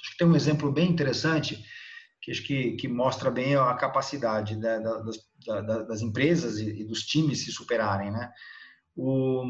Acho 0.00 0.12
que 0.12 0.18
tem 0.18 0.28
um 0.28 0.36
exemplo 0.36 0.70
bem 0.70 0.90
interessante 0.90 1.64
que 2.28 2.30
acho 2.30 2.42
que, 2.42 2.72
que 2.72 2.88
mostra 2.88 3.30
bem 3.30 3.56
a 3.56 3.72
capacidade 3.74 4.56
né, 4.56 4.78
das, 4.80 5.86
das, 5.86 6.02
empresas 6.02 6.58
e, 6.58 6.84
dos 6.84 7.02
times 7.02 7.44
se 7.44 7.50
superarem, 7.50 8.10
né? 8.10 8.30
O, 8.94 9.44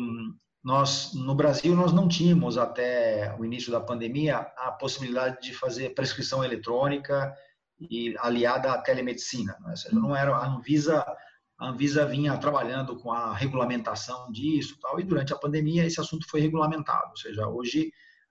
nós 0.63 1.13
no 1.15 1.35
Brasil 1.35 1.75
nós 1.75 1.93
não 1.93 2.09
tínhamos 2.09 2.59
até 2.59 3.35
o 3.39 3.45
início 3.45 3.73
da 3.73 3.81
pandemia 3.81 4.37
a 4.57 4.73
possibilidade 4.73 5.41
de 5.41 5.55
fazer 5.55 5.95
prescrição 5.95 6.45
eletrônica 6.45 7.35
e 7.81 8.15
aliada 8.19 8.73
à 8.73 8.79
telemedicina, 8.79 9.57
né? 9.61 9.71
ou 9.71 9.77
seja, 9.77 9.95
não 9.95 10.15
era 10.15 10.35
a 10.37 10.47
Anvisa 10.47 11.05
a 11.59 11.71
Anvisa 11.71 12.07
vinha 12.07 12.39
trabalhando 12.39 12.95
com 12.97 13.11
a 13.11 13.35
regulamentação 13.35 14.31
disso, 14.31 14.79
tal, 14.81 15.01
e 15.01 15.03
durante 15.03 15.33
a 15.33 15.39
pandemia 15.39 15.85
esse 15.85 16.01
assunto 16.01 16.29
foi 16.29 16.41
regulamentado, 16.41 17.11
ou 17.11 17.17
seja, 17.17 17.49
hoje 17.49 17.91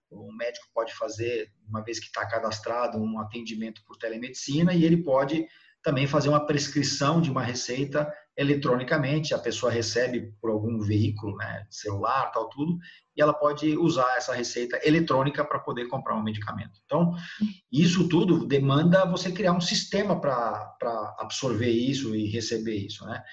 o 0.10 0.32
médico 0.32 0.68
pode 0.74 0.94
fazer, 0.94 1.52
uma 1.68 1.84
vez 1.84 2.00
que 2.00 2.08
está 2.08 2.26
cadastrado, 2.26 2.98
um 2.98 3.20
atendimento 3.20 3.84
por 3.86 3.98
telemedicina 3.98 4.74
e 4.74 4.84
ele 4.86 4.98
pode 4.98 5.48
também 5.84 6.08
fazer 6.08 6.28
uma 6.30 6.46
prescrição 6.46 7.22
de 7.22 7.32
uma 7.32 7.42
receita 7.42 8.12
eletronicamente. 8.36 9.34
A 9.34 9.40
pessoa 9.40 9.72
recebe 9.72 10.34
por 10.42 10.50
algum 10.50 10.80
veículo, 10.80 11.36
né, 11.38 11.66
celular, 11.70 12.32
tal, 12.32 12.50
tudo, 12.50 12.78
e 13.16 13.22
ela 13.22 13.34
pode 13.34 13.78
usar 13.78 14.16
essa 14.18 14.34
receita 14.34 14.80
eletrônica 14.84 15.44
para 15.46 15.60
poder 15.60 15.88
comprar 15.88 16.16
um 16.16 16.24
medicamento. 16.24 16.80
Então, 16.86 17.16
isso 17.72 18.08
tudo 18.10 18.46
demanda 18.46 19.06
você 19.06 19.32
criar 19.32 19.54
um 19.54 19.62
sistema 19.62 20.20
para 20.20 21.16
absorver 21.20 21.72
isso 21.72 22.16
e 22.16 22.28
receber 22.28 22.76
isso, 22.76 23.06
né? 23.06 23.24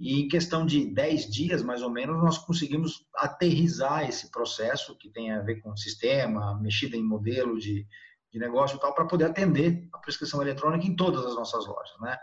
E 0.00 0.18
em 0.18 0.28
questão 0.28 0.64
de 0.64 0.86
10 0.86 1.30
dias, 1.30 1.62
mais 1.62 1.82
ou 1.82 1.90
menos, 1.90 2.16
nós 2.22 2.38
conseguimos 2.38 3.06
aterrizar 3.14 4.08
esse 4.08 4.30
processo 4.30 4.96
que 4.96 5.10
tem 5.10 5.30
a 5.30 5.42
ver 5.42 5.60
com 5.60 5.76
sistema, 5.76 6.58
mexida 6.58 6.96
em 6.96 7.04
modelo 7.04 7.58
de, 7.58 7.86
de 8.32 8.38
negócio 8.38 8.78
e 8.78 8.80
tal, 8.80 8.94
para 8.94 9.04
poder 9.04 9.26
atender 9.26 9.86
a 9.92 9.98
prescrição 9.98 10.40
eletrônica 10.40 10.86
em 10.86 10.96
todas 10.96 11.26
as 11.26 11.34
nossas 11.34 11.66
lojas. 11.66 12.00
Né? 12.00 12.16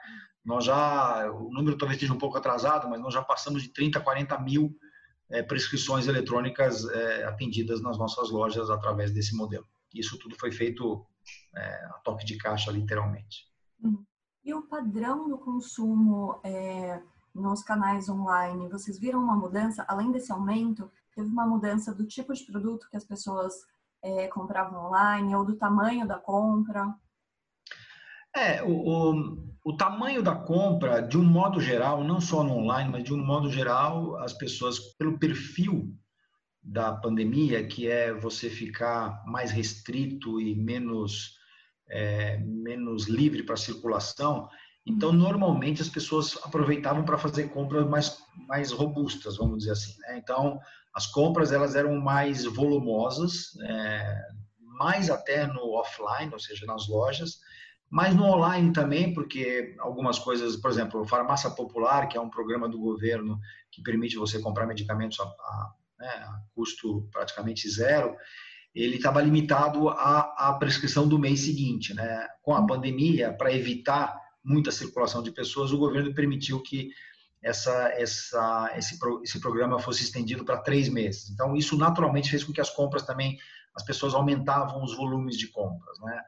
Nós 0.43 0.65
já, 0.65 1.31
o 1.31 1.53
número 1.53 1.77
talvez 1.77 1.97
esteja 1.97 2.15
um 2.15 2.17
pouco 2.17 2.35
atrasado, 2.35 2.89
mas 2.89 2.99
nós 2.99 3.13
já 3.13 3.21
passamos 3.21 3.61
de 3.61 3.69
30, 3.69 3.99
40 3.99 4.39
mil 4.39 4.75
é, 5.29 5.43
prescrições 5.43 6.07
eletrônicas 6.07 6.83
é, 6.89 7.25
atendidas 7.25 7.79
nas 7.79 7.95
nossas 7.95 8.31
lojas 8.31 8.71
através 8.71 9.11
desse 9.11 9.35
modelo. 9.35 9.67
Isso 9.93 10.17
tudo 10.17 10.35
foi 10.35 10.51
feito 10.51 11.05
é, 11.55 11.85
a 11.85 12.01
toque 12.03 12.25
de 12.25 12.37
caixa, 12.37 12.71
literalmente. 12.71 13.45
Uhum. 13.83 14.03
E 14.43 14.51
o 14.51 14.63
padrão 14.63 15.29
do 15.29 15.37
consumo 15.37 16.41
nos 17.37 17.63
canais 17.63 18.09
online, 18.09 18.67
vocês 18.67 18.97
viram 18.99 19.19
uma 19.19 19.35
mudança, 19.35 19.85
além 19.87 20.11
desse 20.11 20.31
aumento, 20.31 20.91
teve 21.15 21.29
uma 21.29 21.45
mudança 21.45 21.93
do 21.93 22.05
tipo 22.05 22.33
de 22.33 22.43
produto 22.43 22.89
que 22.89 22.97
as 22.97 23.05
pessoas 23.05 23.53
é, 24.03 24.27
compravam 24.27 24.87
online 24.87 25.35
ou 25.35 25.45
do 25.45 25.55
tamanho 25.55 26.07
da 26.07 26.17
compra? 26.17 26.93
É, 28.35 28.61
o, 28.63 28.71
o, 28.71 29.47
o, 29.63 29.77
tamanho 29.77 30.21
da 30.21 30.35
compra, 30.35 31.01
de 31.01 31.17
um 31.17 31.23
modo 31.23 31.59
geral, 31.59 32.03
não 32.03 32.21
só 32.21 32.43
no 32.43 32.53
online, 32.53 32.91
mas 32.91 33.03
de 33.03 33.13
um 33.13 33.23
modo 33.23 33.49
geral, 33.51 34.17
as 34.17 34.33
pessoas, 34.33 34.79
pelo 34.95 35.17
perfil 35.17 35.91
da 36.61 36.93
pandemia, 36.93 37.65
que 37.65 37.87
é 37.87 38.13
você 38.13 38.49
ficar 38.49 39.23
mais 39.25 39.51
restrito 39.51 40.39
e 40.39 40.53
menos, 40.55 41.37
é, 41.87 42.37
menos 42.37 43.07
livre 43.07 43.41
para 43.43 43.55
circulação, 43.55 44.49
então, 44.87 45.11
normalmente 45.11 45.81
as 45.81 45.89
pessoas 45.89 46.39
aproveitavam 46.43 47.03
para 47.03 47.17
fazer 47.17 47.49
compras 47.49 47.85
mais, 47.85 48.17
mais 48.47 48.71
robustas, 48.71 49.35
vamos 49.35 49.59
dizer 49.59 49.71
assim. 49.71 49.99
Né? 49.99 50.17
Então, 50.17 50.59
as 50.93 51.05
compras 51.05 51.51
elas 51.51 51.75
eram 51.75 51.99
mais 51.99 52.45
volumosas, 52.45 53.51
é, 53.61 54.21
mais 54.61 55.09
até 55.09 55.45
no 55.45 55.73
offline, 55.73 56.31
ou 56.31 56.39
seja, 56.39 56.65
nas 56.65 56.87
lojas, 56.87 57.39
mas 57.89 58.15
no 58.15 58.23
online 58.23 58.71
também, 58.71 59.13
porque 59.13 59.75
algumas 59.79 60.17
coisas, 60.19 60.55
por 60.55 60.71
exemplo, 60.71 61.05
Farmácia 61.05 61.49
Popular, 61.49 62.07
que 62.07 62.17
é 62.17 62.21
um 62.21 62.29
programa 62.29 62.69
do 62.69 62.79
governo 62.79 63.37
que 63.69 63.83
permite 63.83 64.15
você 64.15 64.39
comprar 64.39 64.65
medicamentos 64.65 65.19
a, 65.19 65.23
a, 65.23 65.73
né, 65.99 66.07
a 66.07 66.39
custo 66.55 67.07
praticamente 67.11 67.69
zero, 67.69 68.15
ele 68.73 68.95
estava 68.95 69.21
limitado 69.21 69.89
à, 69.89 70.49
à 70.49 70.53
prescrição 70.53 71.07
do 71.07 71.19
mês 71.19 71.41
seguinte. 71.41 71.93
Né? 71.93 72.27
Com 72.41 72.53
a 72.53 72.65
pandemia, 72.65 73.33
para 73.33 73.53
evitar 73.53 74.26
muita 74.47 74.71
circulação 74.71 75.21
de 75.21 75.31
pessoas, 75.31 75.73
o 75.73 75.77
governo 75.77 76.13
permitiu 76.13 76.61
que 76.61 76.89
essa, 77.43 77.89
essa, 77.89 78.73
esse, 78.77 78.97
esse 79.21 79.39
programa 79.41 79.77
fosse 79.77 80.03
estendido 80.03 80.45
para 80.45 80.57
três 80.57 80.87
meses. 80.87 81.29
Então, 81.29 81.55
isso 81.55 81.77
naturalmente 81.77 82.29
fez 82.29 82.45
com 82.45 82.53
que 82.53 82.61
as 82.61 82.69
compras 82.69 83.03
também, 83.03 83.37
as 83.75 83.83
pessoas 83.83 84.13
aumentavam 84.13 84.83
os 84.83 84.95
volumes 84.95 85.37
de 85.37 85.47
compras. 85.47 85.99
Né? 85.99 86.21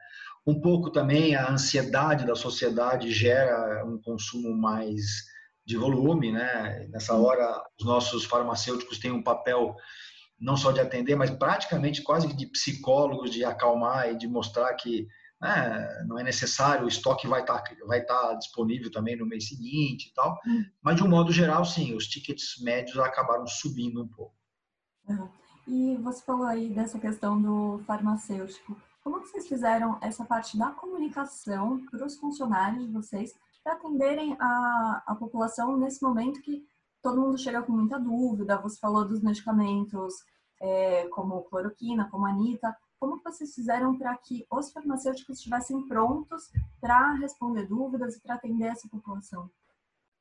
Um 0.46 0.60
pouco 0.60 0.90
também 0.90 1.34
a 1.34 1.50
ansiedade 1.50 2.26
da 2.26 2.36
sociedade 2.36 3.10
gera 3.10 3.84
um 3.86 3.98
consumo 3.98 4.54
mais 4.54 5.24
de 5.64 5.76
volume, 5.76 6.32
né? 6.32 6.88
Nessa 6.90 7.14
hora, 7.14 7.62
os 7.78 7.86
nossos 7.86 8.24
farmacêuticos 8.24 8.98
têm 8.98 9.12
um 9.12 9.22
papel 9.22 9.76
não 10.38 10.56
só 10.56 10.72
de 10.72 10.80
atender, 10.80 11.14
mas 11.14 11.30
praticamente 11.30 12.02
quase 12.02 12.34
de 12.34 12.46
psicólogos, 12.46 13.30
de 13.30 13.44
acalmar 13.44 14.10
e 14.10 14.16
de 14.16 14.26
mostrar 14.26 14.72
que 14.74 15.06
né, 15.40 16.04
não 16.06 16.18
é 16.18 16.22
necessário, 16.22 16.84
o 16.84 16.88
estoque 16.88 17.26
vai 17.26 17.40
estar 17.40 17.60
tá, 17.60 17.74
vai 17.86 18.04
tá 18.04 18.34
disponível 18.34 18.90
também 18.90 19.16
no 19.16 19.26
mês 19.26 19.48
seguinte 19.48 20.08
e 20.08 20.14
tal. 20.14 20.38
Hum. 20.46 20.64
Mas, 20.82 20.96
de 20.96 21.02
um 21.02 21.08
modo 21.08 21.32
geral, 21.32 21.64
sim, 21.64 21.94
os 21.94 22.06
tickets 22.06 22.60
médios 22.62 22.98
acabaram 22.98 23.46
subindo 23.46 24.02
um 24.02 24.08
pouco. 24.08 24.34
E 25.66 25.96
você 25.96 26.22
falou 26.24 26.46
aí 26.46 26.68
dessa 26.68 26.98
questão 26.98 27.40
do 27.40 27.80
farmacêutico. 27.86 28.76
Como 29.02 29.20
vocês 29.20 29.48
fizeram 29.48 29.98
essa 30.00 30.24
parte 30.24 30.58
da 30.58 30.70
comunicação 30.70 31.84
para 31.86 32.04
os 32.04 32.16
funcionários 32.16 32.86
de 32.86 32.92
vocês 32.92 33.32
para 33.62 33.74
atenderem 33.74 34.36
a, 34.38 35.02
a 35.06 35.14
população 35.14 35.76
nesse 35.76 36.02
momento 36.02 36.42
que 36.42 36.64
todo 37.02 37.20
mundo 37.20 37.38
chega 37.38 37.62
com 37.62 37.72
muita 37.72 37.98
dúvida? 37.98 38.60
Você 38.60 38.78
falou 38.78 39.06
dos 39.06 39.22
medicamentos 39.22 40.14
é, 40.60 41.08
como 41.08 41.42
cloroquina, 41.44 42.08
como 42.10 42.26
anita. 42.26 42.76
Como 43.00 43.20
vocês 43.24 43.54
fizeram 43.54 43.98
para 43.98 44.16
que 44.18 44.46
os 44.50 44.70
farmacêuticos 44.70 45.38
estivessem 45.38 45.88
prontos 45.88 46.52
para 46.80 47.14
responder 47.14 47.66
dúvidas 47.66 48.16
e 48.16 48.20
para 48.20 48.34
atender 48.34 48.66
essa 48.66 48.88
população? 48.88 49.50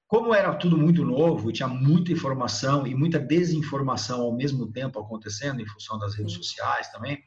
Como 0.08 0.34
era 0.34 0.56
tudo 0.56 0.76
muito 0.76 1.06
novo, 1.06 1.52
tinha 1.52 1.68
muita 1.68 2.12
informação 2.12 2.88
e 2.88 2.96
muita 2.96 3.20
desinformação 3.20 4.22
ao 4.22 4.32
mesmo 4.32 4.72
tempo 4.72 5.00
acontecendo 5.00 5.62
em 5.62 5.68
função 5.68 6.00
das 6.00 6.16
redes 6.16 6.34
sociais 6.34 6.90
também, 6.92 7.24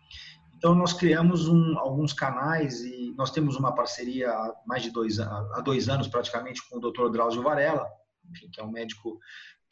então, 0.62 0.76
nós 0.76 0.92
criamos 0.92 1.49
um, 1.49 1.76
alguns 1.76 2.12
canais 2.12 2.82
e 2.82 3.12
nós 3.18 3.32
temos 3.32 3.56
uma 3.56 3.75
parceria 3.75 4.30
há 4.30 4.54
mais 4.64 4.85
de 4.85 4.92
dois, 4.92 5.18
há 5.18 5.61
dois 5.61 5.88
anos, 5.88 6.06
praticamente, 6.06 6.62
com 6.68 6.76
o 6.76 6.80
Dr. 6.80 7.11
Drauzio 7.11 7.42
Varela, 7.42 7.85
enfim, 8.30 8.49
que 8.49 8.61
é 8.61 8.64
um 8.64 8.71
médico 8.71 9.18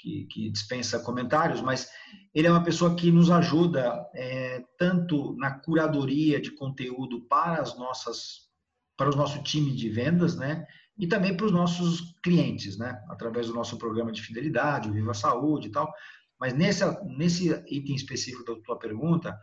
que, 0.00 0.25
que, 0.25 0.50
dispensa 0.50 1.00
comentários, 1.00 1.61
mas 1.61 1.88
ele 2.35 2.47
é 2.47 2.50
uma 2.50 2.62
pessoa 2.62 2.95
que 2.95 3.11
nos 3.11 3.30
ajuda 3.30 4.07
é, 4.14 4.64
tanto 4.78 5.35
na 5.37 5.59
curadoria 5.59 6.40
de 6.40 6.50
conteúdo 6.52 7.21
para 7.23 7.61
as 7.61 7.76
nossas 7.78 8.49
para 8.97 9.11
o 9.11 9.16
nosso 9.16 9.42
time 9.42 9.75
de 9.75 9.88
vendas, 9.88 10.37
né? 10.37 10.66
E 10.99 11.07
também 11.07 11.35
para 11.35 11.47
os 11.47 11.52
nossos 11.52 12.14
clientes, 12.23 12.76
né? 12.76 13.02
Através 13.09 13.47
do 13.47 13.54
nosso 13.54 13.78
programa 13.78 14.12
de 14.12 14.21
fidelidade, 14.21 14.90
o 14.90 14.92
Viva 14.92 15.14
Saúde 15.14 15.69
e 15.69 15.71
tal. 15.71 15.90
Mas 16.38 16.52
nesse, 16.52 16.85
nesse 17.16 17.49
item 17.66 17.95
específico 17.95 18.45
da 18.45 18.61
tua 18.61 18.78
pergunta, 18.78 19.38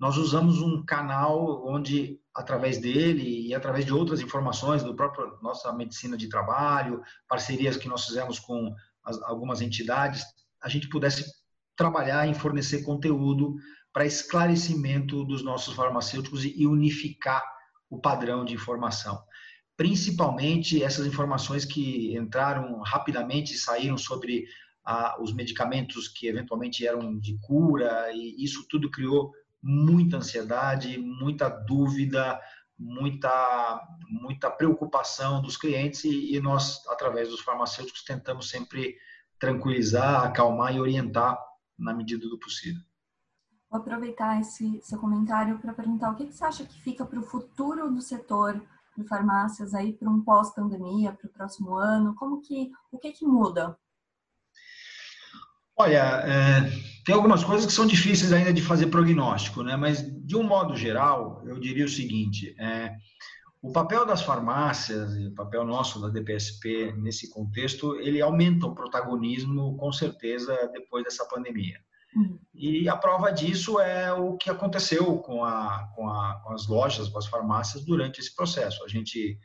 nós 0.00 0.16
usamos 0.16 0.62
um 0.62 0.82
canal 0.82 1.64
onde, 1.66 2.18
através 2.34 2.80
dele 2.80 3.48
e 3.48 3.54
através 3.54 3.84
de 3.84 3.92
outras 3.92 4.22
informações 4.22 4.82
do 4.82 4.96
próprio 4.96 5.38
nossa 5.42 5.70
medicina 5.74 6.16
de 6.16 6.28
trabalho, 6.28 7.02
parcerias 7.28 7.76
que 7.76 7.88
nós 7.88 8.06
fizemos 8.06 8.38
com 8.38 8.74
as, 9.04 9.20
algumas 9.22 9.60
entidades, 9.60 10.24
a 10.62 10.68
gente 10.68 10.88
pudesse 10.88 11.24
trabalhar 11.76 12.26
em 12.26 12.34
fornecer 12.34 12.82
conteúdo 12.82 13.56
para 13.92 14.06
esclarecimento 14.06 15.24
dos 15.24 15.42
nossos 15.42 15.74
farmacêuticos 15.74 16.44
e 16.44 16.66
unificar 16.66 17.42
o 17.90 17.98
padrão 17.98 18.44
de 18.44 18.54
informação. 18.54 19.22
Principalmente 19.76 20.82
essas 20.82 21.06
informações 21.06 21.64
que 21.64 22.16
entraram 22.16 22.80
rapidamente 22.80 23.54
e 23.54 23.58
saíram 23.58 23.98
sobre 23.98 24.46
ah, 24.84 25.16
os 25.20 25.32
medicamentos 25.32 26.08
que 26.08 26.26
eventualmente 26.26 26.86
eram 26.86 27.18
de 27.18 27.38
cura, 27.40 28.10
e 28.12 28.42
isso 28.42 28.66
tudo 28.68 28.90
criou 28.90 29.32
muita 29.62 30.16
ansiedade, 30.16 30.98
muita 30.98 31.48
dúvida, 31.48 32.40
muita, 32.82 33.88
muita 34.08 34.50
preocupação 34.50 35.40
dos 35.40 35.56
clientes 35.56 36.04
e, 36.04 36.34
e 36.34 36.40
nós, 36.40 36.84
através 36.88 37.28
dos 37.28 37.40
farmacêuticos, 37.40 38.02
tentamos 38.02 38.50
sempre 38.50 38.96
tranquilizar, 39.38 40.24
acalmar 40.24 40.74
e 40.74 40.80
orientar 40.80 41.38
na 41.78 41.94
medida 41.94 42.28
do 42.28 42.38
possível. 42.38 42.82
Vou 43.70 43.80
aproveitar 43.80 44.40
esse 44.40 44.80
seu 44.82 44.98
comentário 44.98 45.58
para 45.58 45.72
perguntar 45.72 46.10
o 46.10 46.16
que, 46.16 46.26
que 46.26 46.32
você 46.32 46.44
acha 46.44 46.64
que 46.64 46.80
fica 46.80 47.06
para 47.06 47.18
o 47.18 47.22
futuro 47.22 47.90
do 47.90 48.02
setor 48.02 48.60
de 48.96 49.04
farmácias 49.04 49.74
aí 49.74 49.92
para 49.94 50.10
um 50.10 50.20
pós-pandemia, 50.20 51.12
para 51.12 51.26
o 51.26 51.32
próximo 51.32 51.76
ano? 51.76 52.14
Como 52.14 52.42
que 52.42 52.70
o 52.90 52.98
que 52.98 53.12
que 53.12 53.24
muda? 53.24 53.78
Olha, 55.76 56.22
é, 56.24 56.70
tem 57.04 57.14
algumas 57.14 57.42
coisas 57.42 57.66
que 57.66 57.72
são 57.72 57.86
difíceis 57.86 58.32
ainda 58.32 58.52
de 58.52 58.62
fazer 58.62 58.86
prognóstico, 58.86 59.62
né? 59.62 59.76
Mas 59.76 60.02
de 60.24 60.36
um 60.36 60.42
modo 60.42 60.76
geral, 60.76 61.42
eu 61.46 61.58
diria 61.58 61.84
o 61.84 61.88
seguinte: 61.88 62.54
é, 62.58 62.94
o 63.60 63.72
papel 63.72 64.04
das 64.04 64.22
farmácias 64.22 65.16
e 65.16 65.28
o 65.28 65.34
papel 65.34 65.64
nosso 65.64 66.00
da 66.00 66.08
DPSP 66.08 66.92
nesse 66.98 67.30
contexto, 67.30 67.96
ele 68.00 68.20
aumenta 68.20 68.66
o 68.66 68.74
protagonismo 68.74 69.76
com 69.76 69.92
certeza 69.92 70.70
depois 70.72 71.04
dessa 71.04 71.24
pandemia. 71.26 71.78
Uhum. 72.14 72.38
E 72.54 72.88
a 72.88 72.96
prova 72.96 73.30
disso 73.30 73.80
é 73.80 74.12
o 74.12 74.36
que 74.36 74.50
aconteceu 74.50 75.18
com, 75.18 75.44
a, 75.44 75.88
com, 75.94 76.08
a, 76.08 76.40
com 76.44 76.52
as 76.52 76.68
lojas, 76.68 77.08
com 77.08 77.18
as 77.18 77.26
farmácias 77.26 77.84
durante 77.84 78.20
esse 78.20 78.34
processo. 78.34 78.84
A 78.84 78.88
gente 78.88 79.38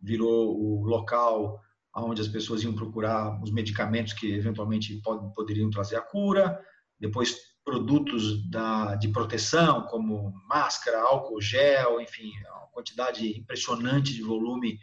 virou 0.00 0.56
o 0.56 0.84
local 0.84 1.60
onde 1.94 2.20
as 2.20 2.28
pessoas 2.28 2.62
iam 2.62 2.74
procurar 2.74 3.42
os 3.42 3.50
medicamentos 3.50 4.12
que 4.12 4.32
eventualmente 4.32 5.00
pod 5.02 5.34
poderiam 5.34 5.70
trazer 5.70 5.96
a 5.96 6.00
cura, 6.00 6.58
depois 6.98 7.36
produtos 7.64 8.48
da, 8.50 8.94
de 8.96 9.08
proteção, 9.08 9.82
como 9.86 10.32
máscara, 10.48 11.00
álcool 11.00 11.40
gel, 11.40 12.00
enfim, 12.00 12.30
uma 12.50 12.68
quantidade 12.72 13.38
impressionante 13.38 14.14
de 14.14 14.22
volume 14.22 14.78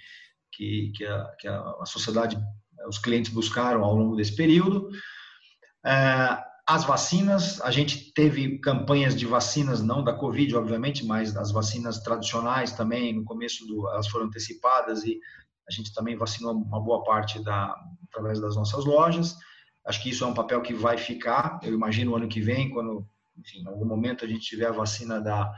que, 0.51 0.91
que, 0.95 1.05
a, 1.05 1.35
que 1.39 1.47
a, 1.47 1.85
sociedade, 1.85 2.37
os 2.87 2.97
clientes 2.97 3.31
buscaram 3.31 3.83
ao 3.83 3.95
longo 3.95 4.15
desse 4.15 4.35
período. 4.35 4.89
É, 5.85 6.37
as 6.67 6.85
vacinas, 6.85 7.59
a 7.61 7.71
gente 7.71 8.13
teve 8.13 8.59
campanhas 8.59 9.15
de 9.15 9.25
vacinas, 9.25 9.81
não 9.81 10.03
da 10.03 10.13
Covid, 10.13 10.55
obviamente, 10.55 11.03
mas 11.03 11.33
das 11.33 11.51
vacinas 11.51 11.99
tradicionais 11.99 12.71
também, 12.71 13.13
no 13.13 13.23
começo 13.23 13.65
do, 13.65 13.89
elas 13.89 14.07
foram 14.07 14.27
antecipadas 14.27 15.03
e 15.03 15.19
a 15.69 15.71
gente 15.71 15.93
também 15.93 16.17
vacinou 16.17 16.51
uma 16.51 16.81
boa 16.81 17.03
parte 17.03 17.39
da, 17.43 17.75
através 18.09 18.41
das 18.41 18.55
nossas 18.55 18.83
lojas. 18.85 19.37
Acho 19.85 20.01
que 20.01 20.09
isso 20.09 20.23
é 20.23 20.27
um 20.27 20.33
papel 20.33 20.61
que 20.61 20.73
vai 20.73 20.97
ficar. 20.97 21.59
Eu 21.61 21.73
imagino 21.73 22.11
o 22.11 22.15
ano 22.15 22.27
que 22.27 22.41
vem, 22.41 22.71
quando, 22.71 23.07
enfim, 23.37 23.59
em 23.61 23.67
algum 23.67 23.85
momento 23.85 24.25
a 24.25 24.27
gente 24.27 24.41
tiver 24.41 24.65
a 24.65 24.71
vacina 24.71 25.21
da, 25.21 25.51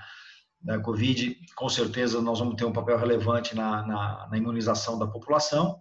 da 0.62 0.80
Covid, 0.80 1.38
com 1.56 1.70
certeza 1.70 2.22
nós 2.22 2.40
vamos 2.40 2.56
ter 2.56 2.66
um 2.66 2.74
papel 2.74 2.98
relevante 2.98 3.56
na, 3.56 3.88
na, 3.88 4.28
na 4.30 4.38
imunização 4.38 5.00
da 5.00 5.08
população. 5.08 5.80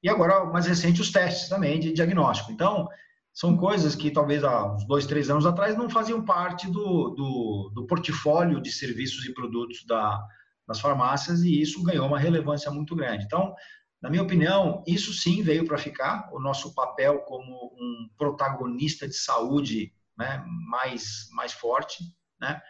E 0.00 0.08
agora, 0.08 0.44
mais 0.44 0.66
recente, 0.66 1.00
os 1.00 1.10
testes 1.10 1.48
também 1.48 1.80
de 1.80 1.92
diagnóstico. 1.92 2.52
Então, 2.52 2.88
são 3.34 3.56
coisas 3.56 3.96
que 3.96 4.12
talvez 4.12 4.44
há 4.44 4.72
uns 4.72 4.86
dois, 4.86 5.06
três 5.06 5.28
anos 5.28 5.44
atrás 5.44 5.76
não 5.76 5.90
faziam 5.90 6.24
parte 6.24 6.70
do, 6.70 7.10
do, 7.10 7.72
do 7.74 7.86
portfólio 7.86 8.62
de 8.62 8.70
serviços 8.70 9.26
e 9.26 9.34
produtos 9.34 9.84
da, 9.84 10.24
nas 10.66 10.80
farmácias 10.80 11.42
e 11.42 11.60
isso 11.60 11.82
ganhou 11.82 12.06
uma 12.06 12.18
relevância 12.18 12.70
muito 12.70 12.94
grande. 12.94 13.24
Então, 13.24 13.54
na 14.00 14.10
minha 14.10 14.22
opinião, 14.22 14.82
isso 14.86 15.12
sim 15.12 15.42
veio 15.42 15.64
para 15.66 15.78
ficar, 15.78 16.28
o 16.32 16.38
nosso 16.38 16.74
papel 16.74 17.20
como 17.20 17.72
um 17.74 18.08
protagonista 18.16 19.08
de 19.08 19.14
saúde 19.14 19.92
né, 20.16 20.44
mais, 20.68 21.28
mais 21.32 21.52
forte. 21.52 22.04
Né? 22.40 22.60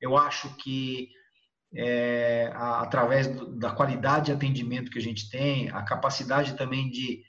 Eu 0.00 0.16
acho 0.16 0.54
que 0.56 1.08
é, 1.74 2.50
através 2.54 3.28
do, 3.28 3.58
da 3.58 3.70
qualidade 3.70 4.26
de 4.26 4.32
atendimento 4.32 4.90
que 4.90 4.98
a 4.98 5.02
gente 5.02 5.30
tem, 5.30 5.70
a 5.70 5.82
capacidade 5.82 6.54
também 6.54 6.90
de 6.90 7.22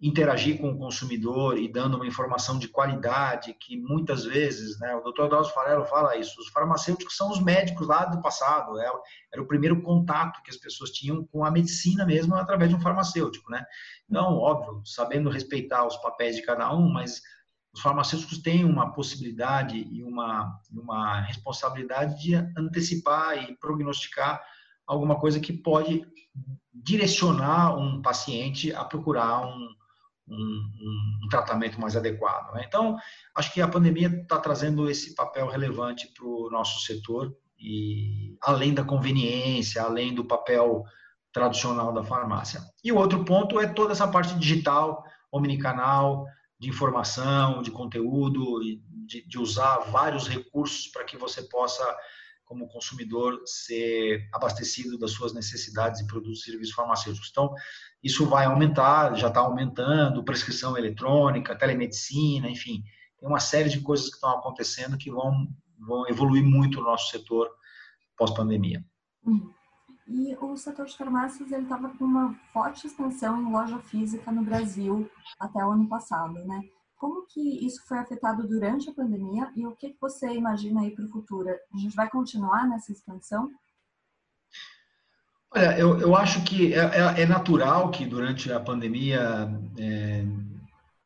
interagir 0.00 0.60
com 0.60 0.70
o 0.70 0.78
consumidor 0.78 1.58
e 1.58 1.66
dando 1.66 1.96
uma 1.96 2.06
informação 2.06 2.56
de 2.56 2.68
qualidade, 2.68 3.52
que 3.54 3.76
muitas 3.76 4.24
vezes, 4.24 4.78
né, 4.78 4.94
o 4.94 5.00
doutor 5.00 5.28
Drauzio 5.28 5.52
Farelo 5.52 5.84
fala 5.86 6.16
isso, 6.16 6.40
os 6.40 6.48
farmacêuticos 6.48 7.16
são 7.16 7.30
os 7.30 7.42
médicos 7.42 7.86
lá 7.86 8.04
do 8.04 8.22
passado, 8.22 8.78
é 8.78 8.88
era, 9.32 9.42
o 9.42 9.46
primeiro 9.46 9.82
contato 9.82 10.40
que 10.42 10.50
as 10.50 10.56
pessoas 10.56 10.90
tinham 10.90 11.24
com 11.24 11.44
a 11.44 11.50
medicina 11.50 12.06
mesmo 12.06 12.34
através 12.36 12.70
de 12.70 12.76
um 12.76 12.80
farmacêutico, 12.80 13.50
né? 13.50 13.64
Então, 14.08 14.36
óbvio, 14.36 14.82
sabendo 14.84 15.30
respeitar 15.30 15.84
os 15.84 15.96
papéis 15.96 16.36
de 16.36 16.42
cada 16.42 16.72
um, 16.72 16.88
mas 16.88 17.20
os 17.74 17.80
farmacêuticos 17.80 18.38
têm 18.38 18.64
uma 18.64 18.92
possibilidade 18.92 19.76
e 19.78 20.04
uma, 20.04 20.60
uma 20.70 21.20
responsabilidade 21.22 22.22
de 22.22 22.36
antecipar 22.56 23.36
e 23.42 23.56
prognosticar 23.56 24.40
alguma 24.86 25.18
coisa 25.18 25.40
que 25.40 25.52
pode 25.52 26.06
direcionar 26.72 27.76
um 27.76 28.00
paciente 28.00 28.72
a 28.72 28.84
procurar 28.84 29.46
um, 29.46 29.68
um, 30.30 31.24
um 31.24 31.28
tratamento 31.28 31.80
mais 31.80 31.96
adequado. 31.96 32.54
Né? 32.54 32.64
Então, 32.66 32.96
acho 33.34 33.52
que 33.52 33.60
a 33.60 33.68
pandemia 33.68 34.08
está 34.08 34.38
trazendo 34.38 34.90
esse 34.90 35.14
papel 35.14 35.48
relevante 35.48 36.08
para 36.08 36.26
o 36.26 36.48
nosso 36.50 36.84
setor 36.84 37.34
e 37.58 38.36
além 38.42 38.72
da 38.72 38.84
conveniência, 38.84 39.82
além 39.82 40.14
do 40.14 40.24
papel 40.24 40.84
tradicional 41.32 41.92
da 41.92 42.04
farmácia. 42.04 42.60
E 42.82 42.92
o 42.92 42.96
outro 42.96 43.24
ponto 43.24 43.60
é 43.60 43.66
toda 43.66 43.92
essa 43.92 44.08
parte 44.08 44.38
digital, 44.38 45.04
omnicanal, 45.30 46.26
de 46.58 46.68
informação, 46.68 47.62
de 47.62 47.70
conteúdo, 47.70 48.60
de, 49.06 49.26
de 49.26 49.38
usar 49.38 49.78
vários 49.90 50.28
recursos 50.28 50.88
para 50.88 51.04
que 51.04 51.16
você 51.16 51.42
possa 51.42 51.84
como 52.48 52.66
consumidor 52.68 53.42
ser 53.44 54.26
abastecido 54.32 54.98
das 54.98 55.10
suas 55.10 55.34
necessidades 55.34 56.00
de 56.00 56.06
produtos 56.06 56.40
e 56.40 56.50
serviços 56.50 56.74
farmacêuticos. 56.74 57.28
Então, 57.30 57.52
isso 58.02 58.26
vai 58.26 58.46
aumentar, 58.46 59.14
já 59.14 59.28
está 59.28 59.40
aumentando, 59.40 60.24
prescrição 60.24 60.76
eletrônica, 60.76 61.56
telemedicina, 61.56 62.48
enfim, 62.48 62.82
tem 63.18 63.28
uma 63.28 63.40
série 63.40 63.68
de 63.68 63.80
coisas 63.80 64.08
que 64.08 64.14
estão 64.14 64.30
acontecendo 64.30 64.96
que 64.96 65.10
vão, 65.10 65.48
vão 65.78 66.08
evoluir 66.08 66.44
muito 66.44 66.80
o 66.80 66.84
nosso 66.84 67.10
setor 67.10 67.48
pós-pandemia. 68.16 68.84
Uhum. 69.24 69.52
E 70.06 70.34
o 70.36 70.56
setor 70.56 70.86
de 70.86 70.96
farmácias 70.96 71.52
ele 71.52 71.64
estava 71.64 71.90
com 71.90 72.04
uma 72.04 72.34
forte 72.52 72.86
expansão 72.86 73.42
em 73.42 73.52
loja 73.52 73.78
física 73.78 74.32
no 74.32 74.42
Brasil 74.42 75.10
até 75.38 75.62
o 75.62 75.70
ano 75.70 75.86
passado, 75.86 76.32
né? 76.46 76.62
Como 76.96 77.26
que 77.26 77.64
isso 77.64 77.86
foi 77.86 77.98
afetado 77.98 78.48
durante 78.48 78.88
a 78.88 78.94
pandemia 78.94 79.52
e 79.54 79.66
o 79.66 79.76
que 79.76 79.94
você 80.00 80.34
imagina 80.34 80.80
aí 80.80 80.90
para 80.90 81.04
o 81.04 81.10
futuro? 81.10 81.48
A 81.48 81.76
gente 81.76 81.94
vai 81.94 82.08
continuar 82.08 82.66
nessa 82.66 82.90
expansão? 82.90 83.50
Olha, 85.50 85.78
eu, 85.78 85.98
eu 85.98 86.14
acho 86.14 86.44
que 86.44 86.74
é, 86.74 86.78
é, 86.78 87.22
é 87.22 87.26
natural 87.26 87.90
que 87.90 88.04
durante 88.04 88.52
a 88.52 88.60
pandemia 88.60 89.48
é, 89.78 90.24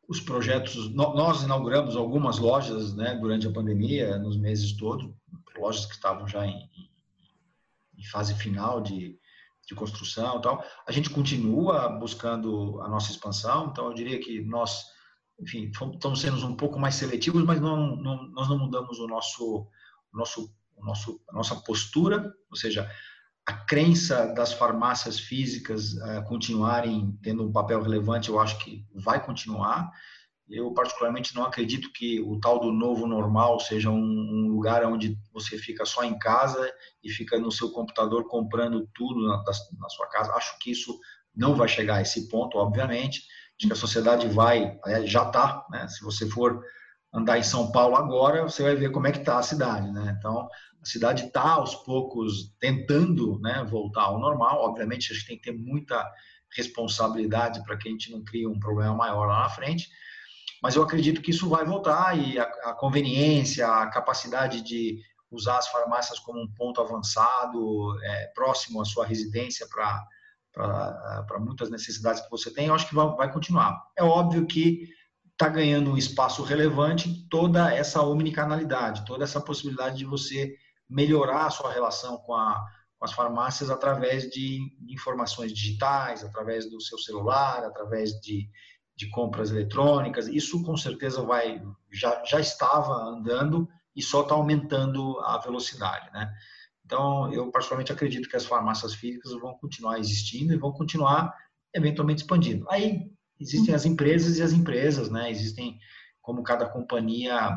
os 0.07 0.19
projetos. 0.19 0.93
Nós 0.93 1.43
inauguramos 1.43 1.95
algumas 1.95 2.37
lojas 2.37 2.93
né, 2.93 3.15
durante 3.15 3.47
a 3.47 3.51
pandemia, 3.51 4.17
nos 4.17 4.37
meses 4.37 4.73
todos, 4.73 5.09
lojas 5.57 5.85
que 5.85 5.93
estavam 5.93 6.27
já 6.27 6.45
em, 6.45 6.69
em 7.97 8.03
fase 8.11 8.35
final 8.35 8.81
de, 8.81 9.17
de 9.67 9.75
construção 9.75 10.37
e 10.37 10.41
tal. 10.41 10.63
A 10.87 10.91
gente 10.91 11.09
continua 11.09 11.89
buscando 11.89 12.81
a 12.81 12.87
nossa 12.89 13.11
expansão, 13.11 13.69
então 13.71 13.87
eu 13.87 13.93
diria 13.93 14.19
que 14.19 14.41
nós 14.41 14.85
enfim, 15.39 15.71
estamos 15.93 16.21
sendo 16.21 16.45
um 16.45 16.55
pouco 16.55 16.79
mais 16.79 16.95
seletivos, 16.95 17.43
mas 17.43 17.59
não, 17.59 17.95
não, 17.95 18.27
nós 18.29 18.47
não 18.47 18.57
mudamos 18.57 18.99
o 18.99 19.07
nosso, 19.07 19.67
o 20.13 20.17
nosso, 20.17 20.53
o 20.75 20.85
nosso, 20.85 21.21
a 21.29 21.33
nossa 21.33 21.55
postura, 21.55 22.31
ou 22.49 22.55
seja, 22.55 22.89
a 23.45 23.53
crença 23.53 24.27
das 24.27 24.53
farmácias 24.53 25.19
físicas 25.19 25.93
uh, 25.93 26.23
continuarem 26.27 27.17
tendo 27.21 27.43
um 27.43 27.51
papel 27.51 27.81
relevante, 27.81 28.29
eu 28.29 28.39
acho 28.39 28.57
que 28.59 28.85
vai 28.95 29.23
continuar. 29.23 29.91
Eu, 30.49 30.73
particularmente, 30.73 31.35
não 31.35 31.43
acredito 31.43 31.91
que 31.93 32.21
o 32.21 32.39
tal 32.39 32.59
do 32.59 32.71
novo 32.71 33.07
normal 33.07 33.59
seja 33.59 33.89
um, 33.89 33.95
um, 33.95 34.47
lugar 34.49 34.85
onde 34.85 35.17
você 35.33 35.57
fica 35.57 35.85
só 35.85 36.03
em 36.03 36.17
casa 36.17 36.71
e 37.03 37.09
fica 37.09 37.39
no 37.39 37.51
seu 37.51 37.71
computador 37.71 38.27
comprando 38.27 38.87
tudo 38.93 39.25
na, 39.25 39.43
na 39.79 39.89
sua 39.89 40.07
casa. 40.07 40.33
Acho 40.33 40.57
que 40.59 40.71
isso 40.71 40.97
não 41.35 41.55
vai 41.55 41.67
chegar 41.67 41.95
a 41.95 42.01
esse 42.01 42.29
ponto, 42.29 42.57
obviamente. 42.57 43.23
Acho 43.57 43.67
que 43.67 43.73
a 43.73 43.75
sociedade 43.75 44.27
vai, 44.27 44.77
já 45.05 45.23
está, 45.23 45.65
né? 45.69 45.87
Se 45.87 46.03
você 46.03 46.29
for 46.29 46.61
andar 47.13 47.37
em 47.37 47.43
São 47.43 47.71
Paulo 47.71 47.95
agora, 47.95 48.43
você 48.43 48.63
vai 48.63 48.75
ver 48.75 48.91
como 48.91 49.07
é 49.07 49.11
que 49.11 49.19
está 49.19 49.37
a 49.37 49.43
cidade, 49.43 49.91
né? 49.91 50.15
Então, 50.17 50.49
a 50.81 50.85
cidade 50.85 51.25
está 51.25 51.51
aos 51.51 51.75
poucos 51.75 52.53
tentando, 52.59 53.39
né, 53.39 53.65
voltar 53.69 54.03
ao 54.03 54.19
normal. 54.19 54.63
Obviamente, 54.63 55.11
a 55.11 55.15
gente 55.15 55.27
tem 55.27 55.37
que 55.37 55.43
ter 55.43 55.57
muita 55.57 56.03
responsabilidade 56.55 57.63
para 57.63 57.77
que 57.77 57.87
a 57.87 57.91
gente 57.91 58.11
não 58.11 58.23
crie 58.23 58.47
um 58.47 58.59
problema 58.59 58.93
maior 58.95 59.27
lá 59.27 59.43
na 59.43 59.49
frente. 59.49 59.89
Mas 60.61 60.75
eu 60.75 60.83
acredito 60.83 61.21
que 61.21 61.31
isso 61.31 61.47
vai 61.47 61.65
voltar 61.65 62.17
e 62.17 62.39
a, 62.39 62.43
a 62.43 62.73
conveniência, 62.73 63.67
a 63.67 63.87
capacidade 63.87 64.61
de 64.61 64.99
usar 65.29 65.57
as 65.57 65.67
farmácias 65.67 66.19
como 66.19 66.39
um 66.39 66.47
ponto 66.47 66.79
avançado, 66.79 67.99
é, 68.03 68.27
próximo 68.35 68.81
à 68.81 68.85
sua 68.85 69.05
residência 69.05 69.67
para 69.67 71.39
muitas 71.39 71.69
necessidades 71.69 72.21
que 72.21 72.29
você 72.29 72.51
tem, 72.53 72.67
eu 72.67 72.75
acho 72.75 72.87
que 72.87 72.95
vai, 72.95 73.07
vai 73.15 73.31
continuar. 73.31 73.83
É 73.97 74.03
óbvio 74.03 74.45
que 74.45 74.87
está 75.43 75.53
ganhando 75.53 75.91
um 75.91 75.97
espaço 75.97 76.41
relevante 76.41 77.27
toda 77.29 77.73
essa 77.73 78.01
omnicanalidade, 78.01 79.03
toda 79.03 79.25
essa 79.25 79.41
possibilidade 79.41 79.97
de 79.97 80.05
você 80.05 80.55
melhorar 80.89 81.47
a 81.47 81.49
sua 81.49 81.73
relação 81.73 82.17
com, 82.19 82.33
a, 82.33 82.63
com 82.97 83.03
as 83.03 83.11
farmácias 83.11 83.69
através 83.69 84.29
de, 84.29 84.61
informações 84.87 85.51
digitais, 85.51 86.23
através 86.23 86.69
do 86.71 86.79
seu 86.79 86.97
celular, 86.97 87.65
através 87.65 88.11
de, 88.21 88.49
de 88.95 89.09
compras 89.09 89.51
eletrônicas. 89.51 90.29
Isso 90.29 90.63
com 90.63 90.77
certeza 90.77 91.21
vai 91.21 91.61
já, 91.91 92.23
já 92.23 92.39
estava 92.39 92.93
andando 92.93 93.67
e 93.93 94.01
só 94.01 94.21
está 94.21 94.35
aumentando 94.35 95.19
a 95.19 95.37
velocidade, 95.39 96.09
né? 96.13 96.33
Então, 96.85 97.31
eu 97.33 97.51
particularmente 97.51 97.91
acredito 97.91 98.29
que 98.29 98.35
as 98.37 98.45
farmácias 98.45 98.93
físicas 98.93 99.33
vão 99.33 99.57
continuar 99.57 99.99
existindo 99.99 100.53
e 100.53 100.57
vão 100.57 100.71
continuar 100.71 101.33
eventualmente 101.73 102.21
expandindo. 102.21 102.65
Aí 102.69 103.11
existem 103.43 103.75
as 103.75 103.85
empresas 103.85 104.37
e 104.37 104.41
as 104.41 104.53
empresas, 104.53 105.09
né? 105.09 105.29
Existem 105.29 105.77
como 106.21 106.41
cada 106.41 106.65
companhia 106.65 107.51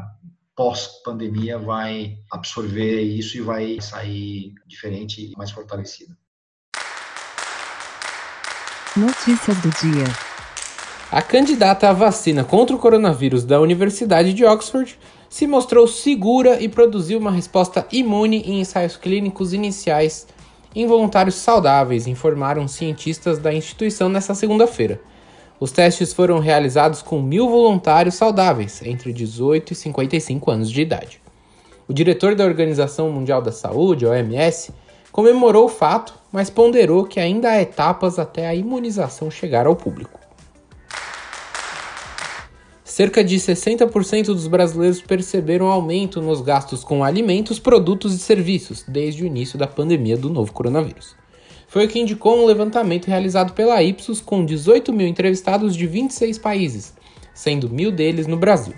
pós-pandemia 0.56 1.58
vai 1.58 2.18
absorver 2.32 3.02
isso 3.02 3.36
e 3.36 3.40
vai 3.40 3.80
sair 3.80 4.52
diferente 4.66 5.30
e 5.30 5.36
mais 5.36 5.50
fortalecida. 5.50 6.16
Notícias 8.96 9.56
do 9.58 9.70
dia. 9.70 10.04
A 11.12 11.22
candidata 11.22 11.88
à 11.88 11.92
vacina 11.92 12.42
contra 12.42 12.74
o 12.74 12.78
coronavírus 12.78 13.44
da 13.44 13.60
Universidade 13.60 14.32
de 14.32 14.44
Oxford 14.44 14.98
se 15.28 15.46
mostrou 15.46 15.86
segura 15.86 16.60
e 16.60 16.68
produziu 16.68 17.18
uma 17.18 17.30
resposta 17.30 17.86
imune 17.92 18.40
em 18.40 18.60
ensaios 18.60 18.96
clínicos 18.96 19.52
iniciais 19.52 20.26
em 20.74 20.86
voluntários 20.86 21.36
saudáveis, 21.36 22.06
informaram 22.06 22.66
cientistas 22.66 23.38
da 23.38 23.52
instituição 23.52 24.08
nesta 24.08 24.34
segunda-feira. 24.34 25.00
Os 25.58 25.72
testes 25.72 26.12
foram 26.12 26.38
realizados 26.38 27.00
com 27.00 27.22
mil 27.22 27.48
voluntários 27.48 28.14
saudáveis, 28.14 28.82
entre 28.82 29.12
18 29.12 29.72
e 29.72 29.76
55 29.76 30.50
anos 30.50 30.70
de 30.70 30.82
idade. 30.82 31.20
O 31.88 31.94
diretor 31.94 32.34
da 32.34 32.44
Organização 32.44 33.10
Mundial 33.10 33.40
da 33.40 33.52
Saúde, 33.52 34.04
OMS, 34.04 34.70
comemorou 35.10 35.64
o 35.64 35.68
fato, 35.68 36.12
mas 36.30 36.50
ponderou 36.50 37.04
que 37.04 37.18
ainda 37.18 37.48
há 37.48 37.62
etapas 37.62 38.18
até 38.18 38.46
a 38.46 38.54
imunização 38.54 39.30
chegar 39.30 39.66
ao 39.66 39.74
público. 39.74 40.20
Cerca 42.84 43.24
de 43.24 43.36
60% 43.36 44.26
dos 44.26 44.46
brasileiros 44.46 45.00
perceberam 45.00 45.68
aumento 45.68 46.20
nos 46.20 46.40
gastos 46.42 46.84
com 46.84 47.02
alimentos, 47.02 47.58
produtos 47.58 48.14
e 48.14 48.18
serviços 48.18 48.84
desde 48.86 49.22
o 49.22 49.26
início 49.26 49.58
da 49.58 49.66
pandemia 49.66 50.18
do 50.18 50.28
novo 50.28 50.52
coronavírus. 50.52 51.14
Foi 51.76 51.84
o 51.84 51.88
que 51.90 52.00
indicou 52.00 52.38
um 52.38 52.46
levantamento 52.46 53.06
realizado 53.06 53.52
pela 53.52 53.82
Ipsos 53.82 54.18
com 54.18 54.46
18 54.46 54.94
mil 54.94 55.06
entrevistados 55.06 55.76
de 55.76 55.86
26 55.86 56.38
países, 56.38 56.94
sendo 57.34 57.68
mil 57.68 57.92
deles 57.92 58.26
no 58.26 58.38
Brasil. 58.38 58.72